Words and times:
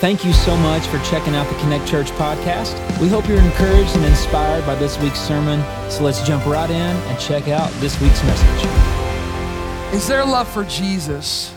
Thank 0.00 0.24
you 0.24 0.32
so 0.32 0.56
much 0.56 0.86
for 0.86 0.98
checking 1.00 1.34
out 1.34 1.46
the 1.46 1.58
Connect 1.58 1.86
Church 1.86 2.10
podcast. 2.12 2.72
We 3.02 3.08
hope 3.08 3.28
you're 3.28 3.38
encouraged 3.38 3.94
and 3.96 4.04
inspired 4.06 4.64
by 4.64 4.74
this 4.76 4.98
week's 4.98 5.20
sermon. 5.20 5.62
So 5.90 6.04
let's 6.04 6.26
jump 6.26 6.46
right 6.46 6.70
in 6.70 6.76
and 6.96 7.20
check 7.20 7.48
out 7.48 7.70
this 7.80 8.00
week's 8.00 8.24
message. 8.24 9.94
Is 9.94 10.08
their 10.08 10.24
love 10.24 10.48
for 10.48 10.64
Jesus 10.64 11.52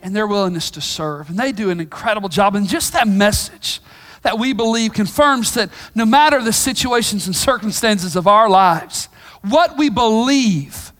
and 0.00 0.14
their 0.14 0.28
willingness 0.28 0.70
to 0.70 0.80
serve. 0.80 1.28
And 1.28 1.36
they 1.36 1.50
do 1.50 1.70
an 1.70 1.80
incredible 1.80 2.28
job. 2.28 2.54
And 2.54 2.68
just 2.68 2.92
that 2.92 3.08
message 3.08 3.80
that 4.22 4.38
we 4.38 4.52
believe 4.52 4.92
confirms 4.92 5.54
that 5.54 5.68
no 5.96 6.06
matter 6.06 6.40
the 6.40 6.52
situations 6.52 7.26
and 7.26 7.34
circumstances 7.34 8.14
of 8.14 8.28
our 8.28 8.48
lives, 8.48 9.06
what 9.42 9.76
we 9.76 9.90
believe 9.90 10.92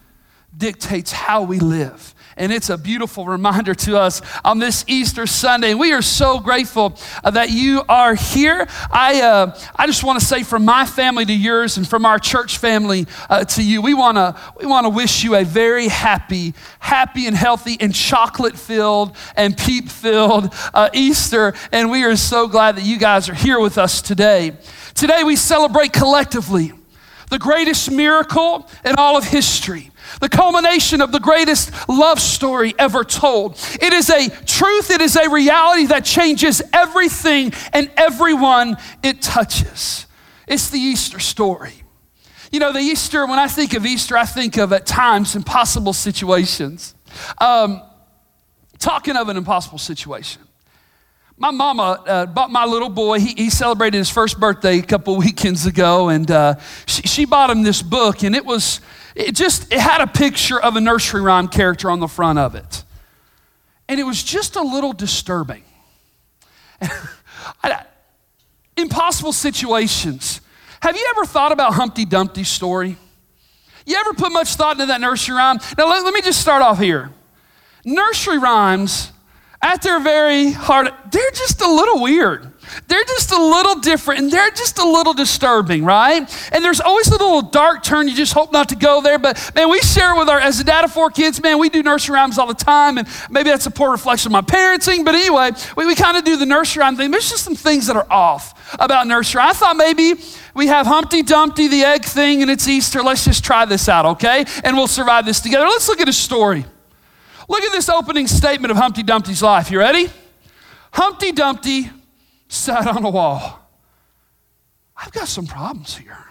dictates 0.57 1.13
how 1.13 1.45
we 1.45 1.61
live 1.61 2.13
and 2.39 2.53
it's 2.53 2.71
a 2.71 2.79
beautiful 2.79 3.27
reminder 3.27 3.75
to 3.75 3.99
us 3.99 4.23
on 4.45 4.59
this 4.59 4.85
Easter 4.87 5.27
Sunday. 5.27 5.75
We 5.75 5.93
are 5.93 6.03
so 6.03 6.39
grateful 6.39 6.97
uh, 7.23 7.33
that 7.33 7.51
you 7.51 7.83
are 7.89 8.15
here. 8.15 8.67
I, 8.91 9.21
uh, 9.21 9.61
I 9.77 9.87
just 9.87 10.05
want 10.05 10.21
to 10.21 10.25
say 10.25 10.45
from 10.45 10.65
my 10.65 10.87
family 10.87 11.25
to 11.27 11.37
yours 11.37 11.77
and 11.77 11.87
from 11.87 12.07
our 12.07 12.19
church 12.19 12.59
family 12.59 13.07
uh, 13.29 13.45
to 13.45 13.63
you, 13.63 13.83
we 13.83 13.93
want 13.93 14.17
to 14.17 14.37
we 14.59 14.67
wanna 14.67 14.89
wish 14.89 15.25
you 15.25 15.35
a 15.35 15.45
very 15.45 15.89
happy, 15.89 16.55
happy 16.79 17.27
and 17.27 17.37
healthy 17.37 17.77
and 17.81 17.95
chocolate 17.95 18.57
filled 18.57 19.17
and 19.37 19.57
peep 19.57 19.89
filled 19.89 20.55
uh, 20.73 20.89
Easter. 20.93 21.55
And 21.73 21.91
we 21.91 22.05
are 22.05 22.17
so 22.17 22.47
glad 22.47 22.77
that 22.77 22.85
you 22.85 22.99
guys 22.99 23.29
are 23.29 23.35
here 23.35 23.61
with 23.61 23.79
us 23.79 24.01
today. 24.01 24.53
Today 24.95 25.25
we 25.25 25.37
celebrate 25.37 25.93
collectively 25.93 26.73
the 27.31 27.39
greatest 27.39 27.91
miracle 27.91 28.69
in 28.85 28.95
all 28.97 29.17
of 29.17 29.25
history 29.25 29.91
the 30.21 30.29
culmination 30.29 31.01
of 31.01 31.13
the 31.13 31.21
greatest 31.21 31.71
love 31.89 32.21
story 32.21 32.75
ever 32.79 33.05
told. 33.05 33.57
It 33.81 33.93
is 33.93 34.11
a 34.11 34.29
truth, 34.47 34.91
it 34.91 35.01
is 35.01 35.17
a 35.17 35.29
reality 35.29 35.87
that 35.87 36.05
changes 36.05 36.63
everything 36.73 37.53
and 37.73 37.91
everyone 37.97 38.77
it 39.03 39.23
touches. 39.23 40.07
It's 40.47 40.71
the 40.71 40.79
Easter 40.79 41.19
story. 41.19 41.85
You 42.51 42.61
know, 42.61 42.73
the 42.73 42.81
Easter, 42.81 43.27
when 43.27 43.39
I 43.39 43.47
think 43.47 43.75
of 43.75 43.85
Easter, 43.85 44.17
I 44.17 44.25
think 44.25 44.57
of 44.57 44.73
at 44.73 44.87
times 44.87 45.37
impossible 45.37 45.93
situations. 45.93 46.95
Um, 47.39 47.83
talking 48.79 49.17
of 49.17 49.29
an 49.29 49.37
impossible 49.37 49.79
situation. 49.79 50.43
My 51.41 51.53
mama 51.53 52.03
uh, 52.05 52.27
bought 52.27 52.51
my 52.51 52.65
little 52.65 52.89
boy, 52.89 53.21
he, 53.21 53.33
he, 53.35 53.51
celebrated 53.51 53.97
his 53.97 54.11
first 54.11 54.41
birthday 54.41 54.81
a 54.81 54.83
couple 54.83 55.17
weekends 55.17 55.67
ago, 55.67 56.09
and 56.09 56.29
uh, 56.29 56.57
she, 56.85 57.03
she 57.03 57.25
bought 57.27 57.49
him 57.49 57.63
this 57.63 57.81
book, 57.81 58.25
and 58.25 58.35
it 58.35 58.45
was 58.45 58.81
it 59.15 59.37
just 59.37 59.73
it 59.73 59.79
had 59.79 60.01
a 60.01 60.09
picture 60.09 60.61
of 60.61 60.75
a 60.75 60.81
nursery 60.81 61.21
rhyme 61.21 61.47
character 61.47 61.91
on 61.91 62.01
the 62.01 62.09
front 62.09 62.41
of 62.41 62.57
it. 62.57 62.83
And 63.89 64.01
it 64.01 64.03
was 64.03 64.23
just 64.23 64.57
a 64.57 64.63
little 64.63 64.93
disturbing. 64.93 65.63
Impossible 68.77 69.33
situations. 69.33 70.41
Have 70.81 70.97
you 70.97 71.07
ever 71.17 71.25
thought 71.25 71.53
about 71.53 71.75
Humpty 71.75 72.05
Dumpty's 72.05 72.49
story? 72.49 72.97
You 73.87 73.97
ever 73.97 74.13
put 74.13 74.33
much 74.33 74.55
thought 74.55 74.73
into 74.73 74.87
that 74.87 75.01
nursery 75.01 75.37
rhyme? 75.37 75.59
Now, 75.77 75.89
let, 75.89 76.05
let 76.05 76.13
me 76.13 76.21
just 76.21 76.41
start 76.41 76.63
off 76.63 76.79
here. 76.79 77.11
Nursery 77.85 78.39
rhymes, 78.39 79.13
at 79.61 79.83
their 79.83 80.01
very 80.01 80.53
heart, 80.53 80.93
they're 81.11 81.31
just 81.33 81.61
a 81.61 81.69
little 81.69 82.03
weird. 82.03 82.53
They're 82.87 83.05
just 83.05 83.33
a 83.33 83.43
little 83.43 83.77
different 83.77 84.21
and 84.21 84.31
they're 84.31 84.51
just 84.51 84.79
a 84.79 84.87
little 84.87 85.15
disturbing, 85.15 85.85
right? 85.85 86.51
And 86.53 86.65
there's 86.65 86.81
always 86.81 87.09
a 87.09 87.13
little 87.13 87.43
dark 87.43 87.83
turn. 87.83 88.09
You 88.09 88.15
just 88.15 88.33
hope 88.33 88.53
not 88.53 88.69
to 88.69 88.77
go 88.77 89.01
there. 89.01 89.19
But 89.19 89.53
man, 89.55 89.71
we 89.71 89.81
share 89.81 90.15
with 90.15 90.29
our, 90.29 90.39
as 90.39 90.61
a 90.61 90.65
dad 90.65 90.85
of 90.85 90.93
four 90.93 91.11
kids, 91.11 91.43
man, 91.43 91.59
we 91.59 91.69
do 91.69 91.83
nursery 91.83 92.15
rhymes 92.15 92.39
all 92.39 92.47
the 92.47 92.55
time. 92.55 92.99
And 92.99 93.09
maybe 93.31 93.51
that's 93.51 93.67
a 93.67 93.71
poor 93.71 93.91
reflection 93.91 94.29
of 94.29 94.33
my 94.33 94.43
parenting. 94.43 95.05
But 95.05 95.15
anyway, 95.15 95.53
we, 95.77 95.87
we 95.87 95.95
kind 95.95 96.17
of 96.17 96.25
do 96.25 96.37
the 96.37 96.47
nursery 96.47 96.83
rhyme 96.83 96.97
thing. 96.97 97.11
There's 97.11 97.31
just 97.31 97.45
some 97.45 97.57
things 97.57 97.87
that 97.87 97.97
are 97.97 98.07
off 98.11 98.77
about 98.79 99.07
nursery. 99.07 99.41
I 99.43 99.53
thought 99.55 99.77
maybe 99.77 100.15
we 100.55 100.67
have 100.67 100.87
Humpty 100.87 101.23
Dumpty, 101.23 101.69
the 101.69 101.85
egg 101.85 102.05
thing, 102.05 102.43
and 102.43 102.51
it's 102.51 102.69
Easter. 102.69 103.03
Let's 103.03 103.25
just 103.25 103.45
try 103.45 103.65
this 103.65 103.89
out, 103.89 104.05
okay? 104.05 104.45
And 104.63 104.77
we'll 104.77 104.87
survive 104.87 105.25
this 105.25 105.41
together. 105.41 105.65
Let's 105.67 105.89
look 105.89 106.01
at 106.01 106.09
a 106.09 106.13
story. 106.13 106.65
Look 107.49 107.63
at 107.63 107.73
this 107.73 107.89
opening 107.89 108.27
statement 108.27 108.71
of 108.71 108.77
Humpty 108.77 109.03
Dumpty's 109.03 109.43
life. 109.43 109.71
You 109.71 109.79
ready? 109.79 110.11
Humpty 110.93 111.33
Dumpty 111.33 111.91
sat 112.49 112.87
on 112.87 113.05
a 113.05 113.11
wall. 113.11 113.67
I've 114.97 115.13
got 115.13 115.29
some 115.29 115.47
problems 115.47 115.97
here. 115.97 116.27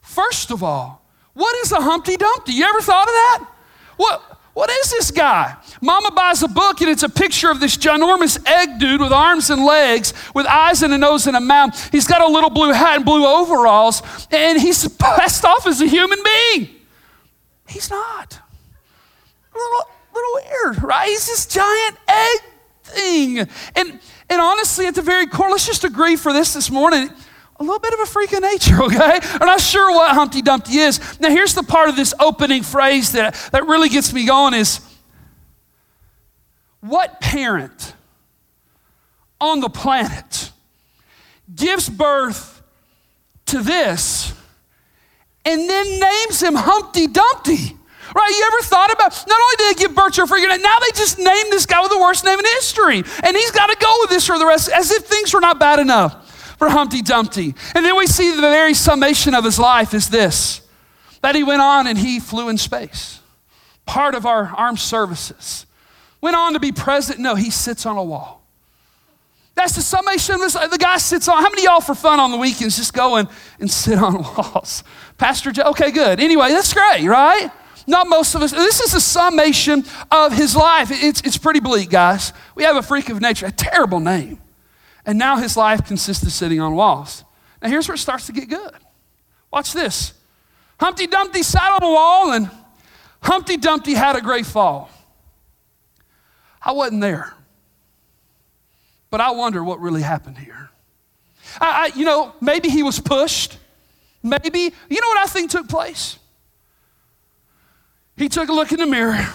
First 0.00 0.50
of 0.50 0.62
all, 0.62 1.04
what 1.34 1.54
is 1.64 1.72
a 1.72 1.80
Humpty 1.80 2.16
Dumpty? 2.16 2.52
You 2.52 2.64
ever 2.64 2.80
thought 2.80 3.08
of 3.08 3.12
that? 3.12 3.46
What, 3.96 4.38
what 4.54 4.70
is 4.70 4.92
this 4.92 5.10
guy? 5.10 5.56
Mama 5.80 6.12
buys 6.12 6.42
a 6.42 6.48
book 6.48 6.80
and 6.80 6.88
it's 6.88 7.02
a 7.02 7.08
picture 7.08 7.50
of 7.50 7.58
this 7.60 7.76
ginormous 7.76 8.38
egg 8.46 8.78
dude 8.78 9.00
with 9.00 9.12
arms 9.12 9.50
and 9.50 9.64
legs, 9.64 10.14
with 10.34 10.46
eyes 10.46 10.82
and 10.82 10.94
a 10.94 10.98
nose 10.98 11.26
and 11.26 11.36
a 11.36 11.40
mouth. 11.40 11.90
He's 11.90 12.06
got 12.06 12.22
a 12.22 12.28
little 12.28 12.50
blue 12.50 12.72
hat 12.72 12.96
and 12.96 13.04
blue 13.04 13.26
overalls, 13.26 14.02
and 14.30 14.60
he's 14.60 14.86
passed 14.98 15.44
off 15.44 15.66
as 15.66 15.80
a 15.80 15.86
human 15.86 16.20
being. 16.22 16.68
He's 17.66 17.90
not. 17.90 18.40
Little 20.14 20.34
weird, 20.34 20.82
right? 20.82 21.08
He's 21.08 21.26
this 21.26 21.46
giant 21.46 21.96
egg 22.08 22.40
thing. 22.84 23.38
And 23.74 24.00
and 24.30 24.40
honestly, 24.40 24.86
at 24.86 24.94
the 24.94 25.02
very 25.02 25.26
core, 25.26 25.50
let's 25.50 25.66
just 25.66 25.84
agree 25.84 26.16
for 26.16 26.32
this 26.32 26.54
this 26.54 26.70
morning 26.70 27.10
a 27.56 27.62
little 27.62 27.78
bit 27.78 27.92
of 27.92 28.00
a 28.00 28.06
freak 28.06 28.32
of 28.32 28.42
nature, 28.42 28.82
okay? 28.84 29.18
I'm 29.22 29.46
not 29.46 29.60
sure 29.60 29.90
what 29.90 30.12
Humpty 30.14 30.42
Dumpty 30.42 30.78
is. 30.78 31.20
Now, 31.20 31.30
here's 31.30 31.54
the 31.54 31.62
part 31.62 31.88
of 31.88 31.96
this 31.96 32.14
opening 32.20 32.62
phrase 32.62 33.12
that, 33.12 33.34
that 33.52 33.66
really 33.66 33.88
gets 33.88 34.12
me 34.12 34.26
going 34.26 34.54
is 34.54 34.80
what 36.80 37.20
parent 37.20 37.94
on 39.40 39.60
the 39.60 39.68
planet 39.68 40.50
gives 41.54 41.88
birth 41.88 42.62
to 43.46 43.60
this 43.60 44.32
and 45.44 45.68
then 45.68 46.00
names 46.00 46.42
him 46.42 46.54
Humpty 46.54 47.06
Dumpty? 47.06 47.76
Right? 48.14 48.30
You 48.30 48.44
ever 48.46 48.62
thought 48.62 48.92
about 48.92 49.12
not 49.26 49.40
only 49.42 49.56
did 49.58 49.76
they 49.76 49.80
give 49.82 49.94
birth 49.94 50.14
to 50.14 50.22
a 50.22 50.58
now 50.58 50.78
they 50.78 50.90
just 50.94 51.18
named 51.18 51.50
this 51.50 51.66
guy 51.66 51.80
with 51.82 51.90
the 51.90 51.98
worst 51.98 52.24
name 52.24 52.38
in 52.38 52.44
history. 52.44 53.02
And 53.24 53.36
he's 53.36 53.50
got 53.50 53.66
to 53.66 53.76
go 53.80 53.92
with 54.00 54.10
this 54.10 54.26
for 54.26 54.38
the 54.38 54.46
rest, 54.46 54.70
as 54.70 54.92
if 54.92 55.04
things 55.04 55.34
were 55.34 55.40
not 55.40 55.58
bad 55.58 55.80
enough 55.80 56.56
for 56.58 56.68
Humpty 56.68 57.02
Dumpty. 57.02 57.54
And 57.74 57.84
then 57.84 57.96
we 57.96 58.06
see 58.06 58.34
the 58.34 58.40
very 58.40 58.74
summation 58.74 59.34
of 59.34 59.44
his 59.44 59.58
life 59.58 59.94
is 59.94 60.08
this 60.08 60.60
that 61.22 61.34
he 61.34 61.42
went 61.42 61.62
on 61.62 61.86
and 61.86 61.98
he 61.98 62.20
flew 62.20 62.50
in 62.50 62.58
space. 62.58 63.20
Part 63.86 64.14
of 64.14 64.26
our 64.26 64.46
armed 64.46 64.78
services. 64.78 65.66
Went 66.20 66.36
on 66.36 66.52
to 66.52 66.60
be 66.60 66.70
president. 66.70 67.22
No, 67.22 67.34
he 67.34 67.50
sits 67.50 67.86
on 67.86 67.96
a 67.96 68.04
wall. 68.04 68.42
That's 69.54 69.74
the 69.74 69.82
summation 69.82 70.34
of 70.34 70.40
this. 70.40 70.52
The 70.54 70.78
guy 70.78 70.98
sits 70.98 71.28
on. 71.28 71.42
How 71.42 71.48
many 71.48 71.64
y'all 71.64 71.80
for 71.80 71.94
fun 71.94 72.20
on 72.20 72.30
the 72.30 72.36
weekends 72.36 72.76
just 72.76 72.92
go 72.92 73.16
and, 73.16 73.28
and 73.58 73.70
sit 73.70 73.98
on 73.98 74.14
walls? 74.36 74.84
Pastor 75.16 75.50
Joe, 75.52 75.70
okay, 75.70 75.90
good. 75.90 76.20
Anyway, 76.20 76.48
that's 76.48 76.72
great, 76.72 77.06
right? 77.06 77.50
Not 77.86 78.08
most 78.08 78.34
of 78.34 78.42
us. 78.42 78.50
This 78.50 78.80
is 78.80 78.94
a 78.94 79.00
summation 79.00 79.84
of 80.10 80.32
his 80.32 80.56
life. 80.56 80.88
It's, 80.90 81.20
it's 81.22 81.36
pretty 81.36 81.60
bleak, 81.60 81.90
guys. 81.90 82.32
We 82.54 82.62
have 82.64 82.76
a 82.76 82.82
freak 82.82 83.08
of 83.10 83.20
nature, 83.20 83.46
a 83.46 83.52
terrible 83.52 84.00
name. 84.00 84.40
And 85.06 85.18
now 85.18 85.36
his 85.36 85.56
life 85.56 85.84
consists 85.84 86.22
of 86.22 86.32
sitting 86.32 86.60
on 86.60 86.74
walls. 86.74 87.24
Now, 87.62 87.68
here's 87.68 87.86
where 87.88 87.94
it 87.94 87.98
starts 87.98 88.26
to 88.26 88.32
get 88.32 88.48
good. 88.48 88.72
Watch 89.52 89.72
this. 89.72 90.14
Humpty 90.80 91.06
Dumpty 91.06 91.42
sat 91.42 91.72
on 91.72 91.82
a 91.82 91.92
wall, 91.92 92.32
and 92.32 92.50
Humpty 93.22 93.56
Dumpty 93.56 93.94
had 93.94 94.16
a 94.16 94.20
great 94.20 94.46
fall. 94.46 94.90
I 96.60 96.72
wasn't 96.72 97.02
there, 97.02 97.34
but 99.10 99.20
I 99.20 99.32
wonder 99.32 99.62
what 99.62 99.80
really 99.80 100.02
happened 100.02 100.38
here. 100.38 100.70
I, 101.60 101.90
I, 101.92 101.98
you 101.98 102.04
know, 102.06 102.34
maybe 102.40 102.70
he 102.70 102.82
was 102.82 102.98
pushed. 102.98 103.58
Maybe, 104.22 104.72
you 104.88 105.00
know 105.00 105.08
what 105.08 105.18
I 105.18 105.26
think 105.26 105.50
took 105.50 105.68
place? 105.68 106.18
He 108.16 108.28
took 108.28 108.48
a 108.48 108.52
look 108.52 108.72
in 108.72 108.78
the 108.78 108.86
mirror, 108.86 109.28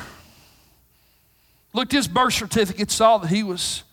looked 1.73 1.93
at 1.93 1.97
his 1.97 2.07
birth 2.07 2.33
certificate, 2.33 2.91
saw 2.91 3.17
that 3.17 3.27
he 3.27 3.43
was 3.43 3.83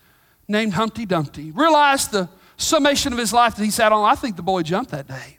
named 0.48 0.74
Humpty 0.74 1.06
Dumpty, 1.06 1.50
realized 1.50 2.12
the 2.12 2.28
summation 2.56 3.12
of 3.12 3.18
his 3.18 3.32
life 3.32 3.56
that 3.56 3.64
he 3.64 3.70
sat 3.70 3.92
on. 3.92 4.08
I 4.08 4.14
think 4.14 4.36
the 4.36 4.42
boy 4.42 4.62
jumped 4.62 4.92
that 4.92 5.08
day. 5.08 5.36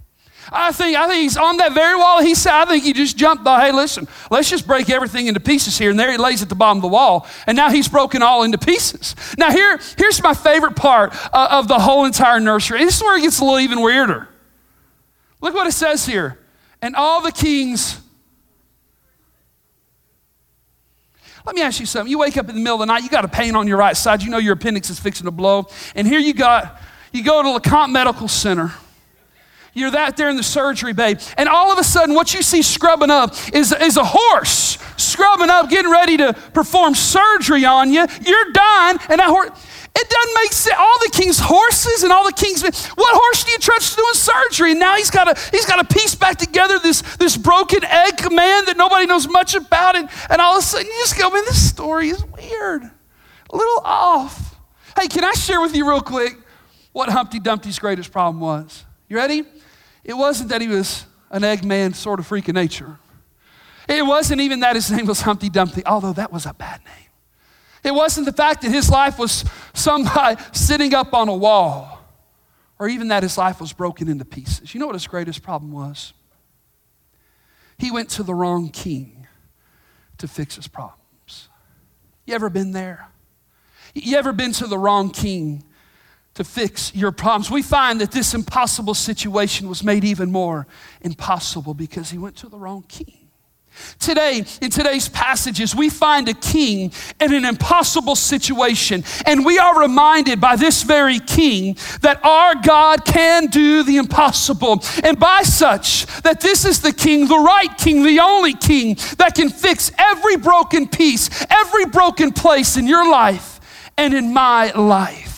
I 0.52 0.72
think, 0.72 0.96
I 0.96 1.08
think 1.08 1.24
he's 1.24 1.36
on 1.36 1.58
that 1.58 1.74
very 1.74 1.98
wall. 1.98 2.22
He 2.22 2.34
said, 2.34 2.54
I 2.54 2.66
think 2.66 2.84
he 2.84 2.94
just 2.94 3.18
jumped. 3.18 3.44
The, 3.44 3.60
hey, 3.60 3.72
listen, 3.74 4.08
let's 4.32 4.50
just 4.50 4.66
break 4.66 4.90
everything 4.90 5.28
into 5.28 5.42
pieces 5.42 5.78
here. 5.78 5.90
And 5.90 6.00
there 6.00 6.10
he 6.12 6.18
lays 6.18 6.42
at 6.42 6.48
the 6.48 6.56
bottom 6.56 6.78
of 6.78 6.84
the 6.84 6.88
wall. 6.88 7.28
And 7.48 7.58
now 7.58 7.70
he's 7.70 7.90
broken 7.90 8.22
all 8.22 8.44
into 8.44 8.58
pieces. 8.58 9.16
Now, 9.38 9.52
here, 9.52 9.78
here's 9.98 10.22
my 10.24 10.34
favorite 10.34 10.78
part 10.78 11.14
of 11.34 11.68
the 11.68 11.80
whole 11.80 12.06
entire 12.06 12.40
nursery. 12.40 12.80
This 12.86 12.96
is 12.98 13.04
where 13.04 13.18
it 13.18 13.24
gets 13.24 13.40
a 13.40 13.44
little 13.44 13.60
even 13.60 13.82
weirder. 13.82 14.30
Look 15.42 15.54
what 15.54 15.68
it 15.68 15.74
says 15.74 16.06
here. 16.06 16.40
And 16.82 16.96
all 16.96 17.22
the 17.22 17.32
kings 17.32 18.00
Let 21.48 21.56
me 21.56 21.62
ask 21.62 21.80
you 21.80 21.86
something. 21.86 22.12
You 22.12 22.20
wake 22.20 22.36
up 22.36 22.50
in 22.50 22.56
the 22.56 22.62
middle 22.62 22.76
of 22.76 22.80
the 22.82 22.88
night, 22.88 23.04
you 23.04 23.10
got 23.10 23.24
a 23.24 23.30
pain 23.30 23.56
on 23.56 23.70
your 23.70 23.78
right 23.78 23.96
side, 23.96 24.22
you 24.22 24.30
know 24.30 24.38
your 24.38 24.56
appendix 24.56 24.90
is 24.90 25.00
fixing 25.00 25.24
to 25.26 25.32
blow, 25.32 25.68
and 25.96 26.06
here 26.06 26.20
you 26.20 26.34
got, 26.34 26.82
you 27.14 27.24
go 27.24 27.42
to 27.42 27.58
LeCompte 27.58 27.90
Medical 27.90 28.28
Center. 28.28 28.74
You're 29.74 29.92
that 29.92 30.18
there 30.18 30.28
in 30.28 30.36
the 30.36 30.44
surgery 30.44 30.92
bay, 30.92 31.16
and 31.38 31.48
all 31.48 31.72
of 31.72 31.80
a 31.80 31.86
sudden, 31.86 32.16
what 32.16 32.34
you 32.34 32.42
see 32.42 32.62
scrubbing 32.62 33.12
up 33.12 33.34
is, 33.54 33.72
is 33.72 33.96
a 33.96 34.04
horse 34.04 34.78
scrubbing 34.98 35.50
up, 35.50 35.70
getting 35.70 35.90
ready 35.90 36.18
to 36.18 36.34
perform 36.54 36.94
surgery 36.94 37.64
on 37.64 37.94
you. 37.94 38.06
You're 38.26 38.52
dying, 38.52 38.98
and 39.08 39.20
that 39.20 39.28
horse, 39.30 39.50
It 40.00 40.10
doesn't 40.10 40.34
make 40.36 40.54
sense. 40.54 40.76
All 40.78 41.00
the 41.00 41.10
king's 41.12 41.40
horses 41.40 42.04
and 42.04 42.14
all 42.14 42.24
the 42.24 42.32
king's 42.32 42.62
men. 42.62 42.72
what 42.94 43.16
horse 43.16 43.44
do 43.44 43.52
you 43.52 43.58
trust 43.58 43.92
to 43.92 43.96
do 43.96 44.04
doing 44.04 44.14
surgery? 44.14 44.72
And 44.72 44.80
now 44.80 44.96
he's 44.96 45.10
got 45.10 45.24
to 45.24 45.50
he's 45.50 45.66
got 45.66 45.78
to 45.78 45.96
piece 45.96 46.14
back 46.14 46.38
together 46.38 46.78
this, 46.78 47.02
this 47.18 47.36
broken 47.36 47.84
egg 47.84 48.32
man 48.32 48.66
that 48.66 48.76
nobody 48.78 49.08
knows 49.08 49.28
much 49.28 49.56
about. 49.56 49.96
And, 49.96 50.08
and 50.30 50.40
all 50.40 50.56
of 50.56 50.60
a 50.60 50.66
sudden 50.66 50.86
you 50.86 50.94
just 51.00 51.18
go, 51.18 51.32
man, 51.32 51.44
this 51.46 51.68
story 51.68 52.10
is 52.10 52.24
weird. 52.26 52.84
A 52.84 53.56
little 53.56 53.82
off. 53.84 54.56
Hey, 55.00 55.08
can 55.08 55.24
I 55.24 55.32
share 55.34 55.62
with 55.62 55.76
you 55.76 55.90
real 55.90 56.02
quick 56.02 56.38
what 56.92 57.10
Humpty 57.10 57.40
Dumpty's 57.40 57.80
greatest 57.80 58.12
problem 58.12 58.40
was? 58.40 58.86
You 59.08 59.18
ready? 59.18 59.46
It 60.04 60.14
wasn't 60.14 60.50
that 60.50 60.62
he 60.62 60.68
was 60.68 61.06
an 61.32 61.42
Eggman 61.42 61.96
sort 61.96 62.20
of 62.20 62.28
freak 62.28 62.48
of 62.50 62.54
nature. 62.54 63.00
It 63.90 64.06
wasn't 64.06 64.42
even 64.42 64.60
that 64.60 64.76
his 64.76 64.92
name 64.92 65.08
was 65.08 65.22
Humpty 65.22 65.50
Dumpty, 65.50 65.84
although 65.88 66.14
that 66.14 66.32
was 66.32 66.46
a 66.46 66.54
bad 66.54 66.82
name. 66.86 67.06
It 67.88 67.95
wasn't 67.95 68.25
the 68.25 68.34
fact 68.34 68.63
that 68.63 68.72
his 68.72 68.89
life 68.89 69.18
was 69.18 69.45
somebody 69.74 70.42
sitting 70.51 70.94
up 70.94 71.13
on 71.13 71.30
a 71.30 71.34
wall, 71.34 72.01
or 72.78 72.89
even 72.89 73.07
that 73.07 73.24
his 73.24 73.38
life 73.38 73.62
was 73.62 73.72
broken 73.72 74.10
into 74.10 74.25
pieces. 74.25 74.74
You 74.74 74.81
know 74.81 74.88
what 74.88 74.95
his 74.95 75.07
greatest 75.07 75.42
problem 75.42 75.72
was? 75.72 76.12
He 77.78 77.89
went 77.89 78.10
to 78.10 78.24
the 78.24 78.34
wrong 78.34 78.68
king 78.68 79.25
to 80.18 80.28
fix 80.28 80.57
his 80.57 80.68
problems. 80.68 81.48
You 82.25 82.36
ever 82.36 82.50
been 82.50 82.74
there? 82.74 83.07
You 83.94 84.18
ever 84.18 84.33
been 84.33 84.51
to 84.54 84.68
the 84.68 84.78
wrong 84.78 85.10
king 85.10 85.63
to 86.33 86.44
fix 86.44 86.94
your 86.94 87.13
problems? 87.13 87.50
We 87.50 87.62
find 87.62 88.01
that 88.01 88.12
this 88.12 88.33
impossible 88.33 88.95
situation 88.95 89.69
was 89.69 89.81
made 89.81 90.04
even 90.04 90.30
more 90.30 90.68
impossible 91.00 91.74
because 91.74 92.12
he 92.12 92.18
went 92.18 92.36
to 92.38 92.50
the 92.50 92.57
wrong 92.57 92.83
king. 92.90 93.17
Today, 94.00 94.44
in 94.62 94.70
today's 94.70 95.10
passages, 95.10 95.76
we 95.76 95.90
find 95.90 96.30
a 96.30 96.34
king 96.34 96.92
in 97.20 97.34
an 97.34 97.46
impossible 97.46 98.16
situation, 98.16 99.04
and 99.26 99.46
we 99.46 99.58
are 99.58 99.80
reminded 99.80 100.40
by 100.40 100.56
this 100.56 100.84
very 100.84 101.20
king 101.20 101.78
that 102.02 102.24
our 102.24 102.56
God 102.56 103.06
can 103.06 103.48
do 103.48 103.84
the 103.84 103.98
impossible. 103.98 104.84
And 105.04 105.20
by 105.20 105.44
such, 105.44 106.06
that 106.24 106.42
this 106.42 106.66
is 106.66 106.82
the 106.82 106.94
king, 106.94 107.28
the 107.28 107.38
right 107.38 107.78
king, 107.78 108.04
the 108.04 108.20
only 108.20 108.54
king 108.54 108.98
that 109.18 109.36
can 109.36 109.50
fix 109.50 109.92
every 109.98 110.38
broken 110.38 110.88
piece, 110.88 111.30
every 111.50 111.86
broken 111.86 112.32
place 112.32 112.78
in 112.78 112.88
your 112.88 113.10
life 113.10 113.60
and 113.98 114.14
in 114.14 114.34
my 114.34 114.72
life. 114.72 115.37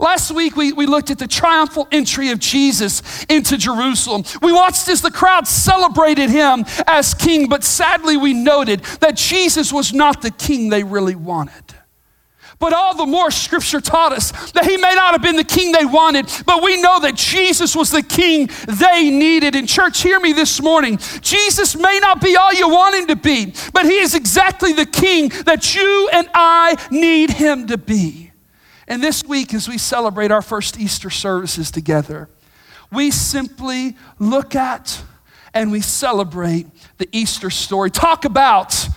Last 0.00 0.30
week, 0.32 0.56
we, 0.56 0.72
we 0.72 0.86
looked 0.86 1.10
at 1.10 1.18
the 1.18 1.28
triumphal 1.28 1.88
entry 1.92 2.30
of 2.30 2.38
Jesus 2.38 3.24
into 3.26 3.56
Jerusalem. 3.56 4.24
We 4.42 4.52
watched 4.52 4.88
as 4.88 5.02
the 5.02 5.10
crowd 5.10 5.46
celebrated 5.46 6.30
him 6.30 6.64
as 6.86 7.14
king, 7.14 7.48
but 7.48 7.64
sadly, 7.64 8.16
we 8.16 8.34
noted 8.34 8.80
that 9.00 9.16
Jesus 9.16 9.72
was 9.72 9.92
not 9.92 10.22
the 10.22 10.30
king 10.30 10.68
they 10.68 10.82
really 10.82 11.14
wanted. 11.14 11.74
But 12.58 12.72
all 12.72 12.96
the 12.96 13.04
more, 13.04 13.30
scripture 13.30 13.82
taught 13.82 14.12
us 14.12 14.32
that 14.52 14.64
he 14.64 14.78
may 14.78 14.94
not 14.94 15.12
have 15.12 15.20
been 15.20 15.36
the 15.36 15.44
king 15.44 15.72
they 15.72 15.84
wanted, 15.84 16.26
but 16.46 16.62
we 16.62 16.80
know 16.80 17.00
that 17.00 17.14
Jesus 17.14 17.76
was 17.76 17.90
the 17.90 18.02
king 18.02 18.48
they 18.66 19.10
needed. 19.10 19.54
And, 19.54 19.68
church, 19.68 20.00
hear 20.00 20.18
me 20.18 20.32
this 20.32 20.62
morning. 20.62 20.98
Jesus 21.20 21.76
may 21.76 21.98
not 22.00 22.22
be 22.22 22.34
all 22.34 22.54
you 22.54 22.68
want 22.68 22.94
him 22.94 23.06
to 23.08 23.16
be, 23.16 23.52
but 23.74 23.84
he 23.84 23.98
is 23.98 24.14
exactly 24.14 24.72
the 24.72 24.86
king 24.86 25.28
that 25.44 25.74
you 25.74 26.08
and 26.12 26.28
I 26.32 26.76
need 26.90 27.30
him 27.30 27.66
to 27.66 27.76
be. 27.76 28.25
And 28.88 29.02
this 29.02 29.24
week, 29.24 29.52
as 29.52 29.68
we 29.68 29.78
celebrate 29.78 30.30
our 30.30 30.42
first 30.42 30.78
Easter 30.78 31.10
services 31.10 31.70
together, 31.70 32.28
we 32.92 33.10
simply 33.10 33.96
look 34.18 34.54
at 34.54 35.02
and 35.52 35.72
we 35.72 35.80
celebrate 35.80 36.66
the 36.98 37.08
Easter 37.12 37.50
story. 37.50 37.90
Talk 37.90 38.24
about 38.24 38.88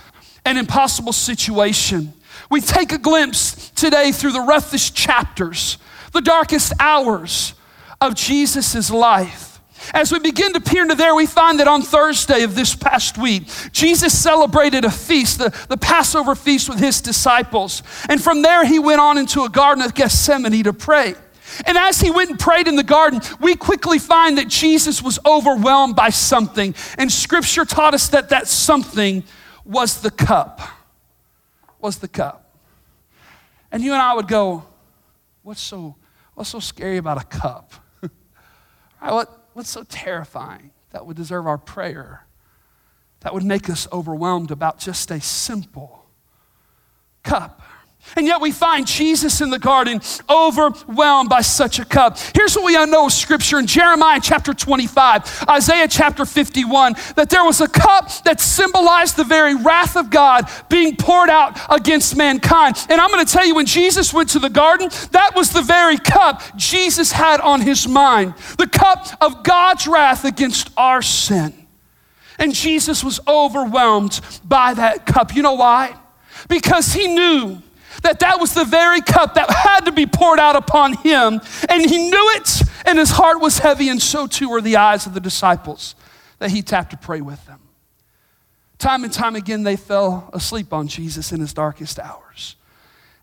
an 0.44 0.56
impossible 0.56 1.12
situation. 1.12 2.12
We 2.50 2.60
take 2.60 2.92
a 2.92 2.98
glimpse 2.98 3.70
today 3.70 4.12
through 4.12 4.32
the 4.32 4.40
roughest 4.40 4.94
chapters, 4.94 5.78
the 6.12 6.20
darkest 6.20 6.72
hours 6.78 7.54
of 8.00 8.14
Jesus' 8.14 8.90
life. 8.90 9.49
As 9.94 10.12
we 10.12 10.18
begin 10.18 10.52
to 10.52 10.60
peer 10.60 10.82
into 10.82 10.94
there, 10.94 11.14
we 11.14 11.26
find 11.26 11.58
that 11.60 11.68
on 11.68 11.82
Thursday 11.82 12.42
of 12.42 12.54
this 12.54 12.74
past 12.74 13.18
week, 13.18 13.44
Jesus 13.72 14.18
celebrated 14.18 14.84
a 14.84 14.90
feast, 14.90 15.38
the, 15.38 15.66
the 15.68 15.76
Passover 15.76 16.34
feast 16.34 16.68
with 16.68 16.78
his 16.78 17.00
disciples. 17.00 17.82
And 18.08 18.22
from 18.22 18.42
there, 18.42 18.64
he 18.64 18.78
went 18.78 19.00
on 19.00 19.18
into 19.18 19.42
a 19.42 19.48
garden 19.48 19.82
of 19.84 19.94
Gethsemane 19.94 20.64
to 20.64 20.72
pray. 20.72 21.14
And 21.66 21.76
as 21.76 22.00
he 22.00 22.10
went 22.10 22.30
and 22.30 22.38
prayed 22.38 22.68
in 22.68 22.76
the 22.76 22.82
garden, 22.82 23.20
we 23.40 23.56
quickly 23.56 23.98
find 23.98 24.38
that 24.38 24.48
Jesus 24.48 25.02
was 25.02 25.18
overwhelmed 25.26 25.96
by 25.96 26.10
something. 26.10 26.74
And 26.96 27.10
scripture 27.10 27.64
taught 27.64 27.94
us 27.94 28.08
that 28.10 28.28
that 28.30 28.46
something 28.46 29.24
was 29.64 30.00
the 30.00 30.10
cup. 30.10 30.60
Was 31.80 31.98
the 31.98 32.08
cup. 32.08 32.54
And 33.72 33.82
you 33.82 33.92
and 33.92 34.02
I 34.02 34.14
would 34.14 34.28
go, 34.28 34.64
what's 35.42 35.60
so, 35.60 35.96
what's 36.34 36.50
so 36.50 36.60
scary 36.60 36.98
about 36.98 37.20
a 37.20 37.24
cup? 37.24 37.72
right, 38.02 39.12
what, 39.12 39.39
what's 39.52 39.70
so 39.70 39.84
terrifying 39.84 40.70
that 40.90 41.06
would 41.06 41.16
deserve 41.16 41.46
our 41.46 41.58
prayer? 41.58 42.26
That 43.20 43.34
would 43.34 43.44
make 43.44 43.68
us 43.68 43.86
overwhelmed 43.92 44.50
about 44.50 44.78
just 44.78 45.10
a 45.10 45.20
simple 45.20 46.06
cup. 47.22 47.62
And 48.16 48.26
yet 48.26 48.40
we 48.40 48.50
find 48.50 48.86
Jesus 48.86 49.40
in 49.40 49.50
the 49.50 49.58
garden 49.58 50.00
overwhelmed 50.28 51.28
by 51.28 51.42
such 51.42 51.78
a 51.78 51.84
cup. 51.84 52.18
Here's 52.34 52.56
what 52.56 52.64
we 52.64 52.72
know 52.86 53.06
of 53.06 53.12
Scripture 53.12 53.58
in 53.58 53.66
Jeremiah 53.66 54.20
chapter 54.20 54.52
25, 54.52 55.44
Isaiah 55.48 55.86
chapter 55.86 56.24
51, 56.24 56.94
that 57.16 57.30
there 57.30 57.44
was 57.44 57.60
a 57.60 57.68
cup 57.68 58.10
that 58.24 58.40
symbolized 58.40 59.16
the 59.16 59.24
very 59.24 59.54
wrath 59.54 59.96
of 59.96 60.10
God 60.10 60.50
being 60.68 60.96
poured 60.96 61.30
out 61.30 61.58
against 61.68 62.16
mankind. 62.16 62.76
And 62.88 63.00
I'm 63.00 63.10
going 63.10 63.24
to 63.24 63.32
tell 63.32 63.46
you, 63.46 63.54
when 63.54 63.66
Jesus 63.66 64.12
went 64.12 64.30
to 64.30 64.38
the 64.38 64.50
garden, 64.50 64.88
that 65.12 65.32
was 65.36 65.50
the 65.50 65.62
very 65.62 65.96
cup 65.96 66.42
Jesus 66.56 67.12
had 67.12 67.40
on 67.40 67.60
his 67.60 67.86
mind 67.86 68.34
the 68.58 68.66
cup 68.66 69.06
of 69.20 69.44
God's 69.44 69.86
wrath 69.86 70.24
against 70.24 70.70
our 70.76 71.02
sin. 71.02 71.54
And 72.38 72.54
Jesus 72.54 73.04
was 73.04 73.20
overwhelmed 73.28 74.20
by 74.44 74.74
that 74.74 75.06
cup. 75.06 75.34
You 75.34 75.42
know 75.42 75.54
why? 75.54 75.94
Because 76.48 76.92
he 76.92 77.06
knew 77.06 77.62
that 78.02 78.20
that 78.20 78.40
was 78.40 78.54
the 78.54 78.64
very 78.64 79.00
cup 79.00 79.34
that 79.34 79.50
had 79.50 79.80
to 79.80 79.92
be 79.92 80.06
poured 80.06 80.38
out 80.38 80.56
upon 80.56 80.94
him. 80.94 81.40
And 81.68 81.88
he 81.88 82.10
knew 82.10 82.30
it, 82.36 82.62
and 82.86 82.98
his 82.98 83.10
heart 83.10 83.40
was 83.40 83.58
heavy, 83.58 83.88
and 83.88 84.00
so 84.00 84.26
too 84.26 84.48
were 84.48 84.60
the 84.60 84.76
eyes 84.76 85.06
of 85.06 85.14
the 85.14 85.20
disciples 85.20 85.94
that 86.38 86.50
he 86.50 86.62
tapped 86.62 86.90
to 86.90 86.96
pray 86.96 87.20
with 87.20 87.44
them. 87.46 87.60
Time 88.78 89.04
and 89.04 89.12
time 89.12 89.36
again, 89.36 89.62
they 89.62 89.76
fell 89.76 90.30
asleep 90.32 90.72
on 90.72 90.88
Jesus 90.88 91.32
in 91.32 91.40
his 91.40 91.52
darkest 91.52 91.98
hours. 91.98 92.56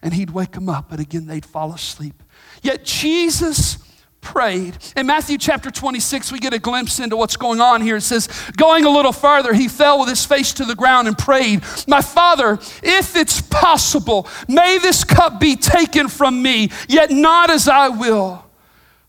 And 0.03 0.13
he'd 0.13 0.29
wake 0.29 0.51
them 0.51 0.69
up, 0.69 0.89
but 0.89 1.00
again, 1.00 1.25
they'd 1.25 1.45
fall 1.45 1.73
asleep. 1.73 2.21
Yet 2.62 2.85
Jesus 2.85 3.80
prayed. 4.22 4.78
In 4.95 5.07
Matthew 5.07 5.38
chapter 5.38 5.71
26, 5.71 6.31
we 6.31 6.40
get 6.40 6.54
a 6.54 6.59
glimpse 6.59 7.00
into 7.00 7.16
what's 7.16 7.38
going 7.38 7.62
on 7.62 7.81
here. 7.81 7.97
It 7.97 8.02
says, 8.02 8.28
Going 8.57 8.86
a 8.86 8.90
little 8.90 9.12
farther, 9.12 9.54
he 9.54 9.68
fell 9.68 10.00
with 10.00 10.09
his 10.09 10.26
face 10.26 10.54
to 10.54 10.66
the 10.66 10.76
ground 10.76 11.07
and 11.07 11.18
prayed, 11.18 11.64
My 11.88 12.02
Father, 12.02 12.54
if 12.83 13.16
it's 13.16 13.42
possible, 13.42 14.28
may 14.47 14.78
this 14.78 15.04
cup 15.04 15.40
be 15.40 15.56
taken 15.56 16.07
from 16.07 16.42
me, 16.42 16.71
yet 16.88 17.12
not 17.12 17.50
as 17.50 17.68
I 17.68 17.90
will, 17.90 18.45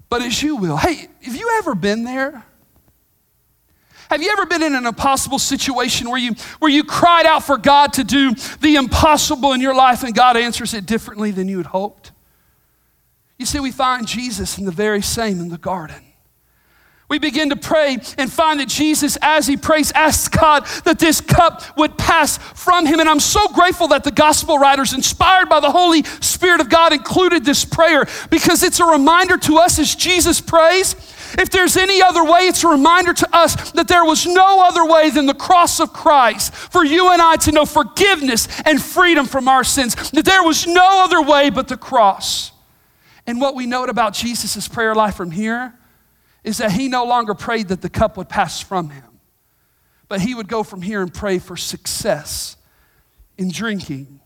but 0.08 0.22
as 0.22 0.42
you 0.42 0.56
will. 0.56 0.76
Hey, 0.76 1.08
have 1.22 1.36
you 1.36 1.50
ever 1.58 1.74
been 1.74 2.04
there? 2.04 2.44
Have 4.10 4.22
you 4.22 4.30
ever 4.30 4.46
been 4.46 4.62
in 4.62 4.74
an 4.74 4.86
impossible 4.86 5.38
situation 5.38 6.08
where 6.08 6.18
you, 6.18 6.34
where 6.60 6.70
you 6.70 6.82
cried 6.82 7.26
out 7.26 7.44
for 7.44 7.58
God 7.58 7.92
to 7.94 8.04
do 8.04 8.34
the 8.60 8.76
impossible 8.76 9.52
in 9.52 9.60
your 9.60 9.74
life 9.74 10.02
and 10.02 10.14
God 10.14 10.36
answers 10.36 10.72
it 10.72 10.86
differently 10.86 11.30
than 11.30 11.46
you 11.46 11.58
had 11.58 11.66
hoped? 11.66 12.12
You 13.38 13.46
see, 13.46 13.60
we 13.60 13.70
find 13.70 14.06
Jesus 14.06 14.58
in 14.58 14.64
the 14.64 14.72
very 14.72 15.00
same 15.00 15.40
in 15.40 15.48
the 15.48 15.58
garden. 15.58 16.04
We 17.08 17.18
begin 17.18 17.48
to 17.50 17.56
pray 17.56 17.98
and 18.18 18.30
find 18.30 18.60
that 18.60 18.68
Jesus, 18.68 19.16
as 19.22 19.46
he 19.46 19.56
prays, 19.56 19.92
asks 19.92 20.28
God 20.28 20.66
that 20.84 20.98
this 20.98 21.22
cup 21.22 21.62
would 21.78 21.96
pass 21.96 22.36
from 22.36 22.84
him. 22.84 23.00
And 23.00 23.08
I'm 23.08 23.20
so 23.20 23.48
grateful 23.48 23.88
that 23.88 24.04
the 24.04 24.10
gospel 24.10 24.58
writers, 24.58 24.92
inspired 24.92 25.48
by 25.48 25.60
the 25.60 25.70
Holy 25.70 26.02
Spirit 26.20 26.60
of 26.60 26.68
God, 26.68 26.92
included 26.92 27.46
this 27.46 27.64
prayer 27.64 28.06
because 28.28 28.62
it's 28.62 28.80
a 28.80 28.84
reminder 28.84 29.38
to 29.38 29.56
us 29.56 29.78
as 29.78 29.94
Jesus 29.94 30.40
prays. 30.40 30.94
If 31.38 31.48
there's 31.48 31.78
any 31.78 32.02
other 32.02 32.24
way, 32.24 32.40
it's 32.40 32.64
a 32.64 32.68
reminder 32.68 33.14
to 33.14 33.28
us 33.34 33.72
that 33.72 33.88
there 33.88 34.04
was 34.04 34.26
no 34.26 34.66
other 34.66 34.84
way 34.84 35.08
than 35.08 35.24
the 35.24 35.34
cross 35.34 35.80
of 35.80 35.94
Christ 35.94 36.54
for 36.54 36.84
you 36.84 37.10
and 37.10 37.22
I 37.22 37.36
to 37.36 37.52
know 37.52 37.64
forgiveness 37.64 38.48
and 38.66 38.82
freedom 38.82 39.24
from 39.24 39.48
our 39.48 39.64
sins. 39.64 40.10
That 40.10 40.26
there 40.26 40.42
was 40.42 40.66
no 40.66 41.04
other 41.04 41.22
way 41.22 41.48
but 41.48 41.68
the 41.68 41.76
cross. 41.78 42.52
And 43.28 43.42
what 43.42 43.54
we 43.54 43.66
note 43.66 43.90
about 43.90 44.14
Jesus' 44.14 44.66
prayer 44.68 44.94
life 44.94 45.14
from 45.14 45.30
here 45.30 45.74
is 46.42 46.56
that 46.58 46.72
he 46.72 46.88
no 46.88 47.04
longer 47.04 47.34
prayed 47.34 47.68
that 47.68 47.82
the 47.82 47.90
cup 47.90 48.16
would 48.16 48.30
pass 48.30 48.58
from 48.58 48.88
him, 48.88 49.04
but 50.08 50.22
he 50.22 50.34
would 50.34 50.48
go 50.48 50.62
from 50.62 50.80
here 50.80 51.02
and 51.02 51.12
pray 51.12 51.38
for 51.38 51.54
success 51.54 52.56
in 53.36 53.50
drinking 53.50 54.20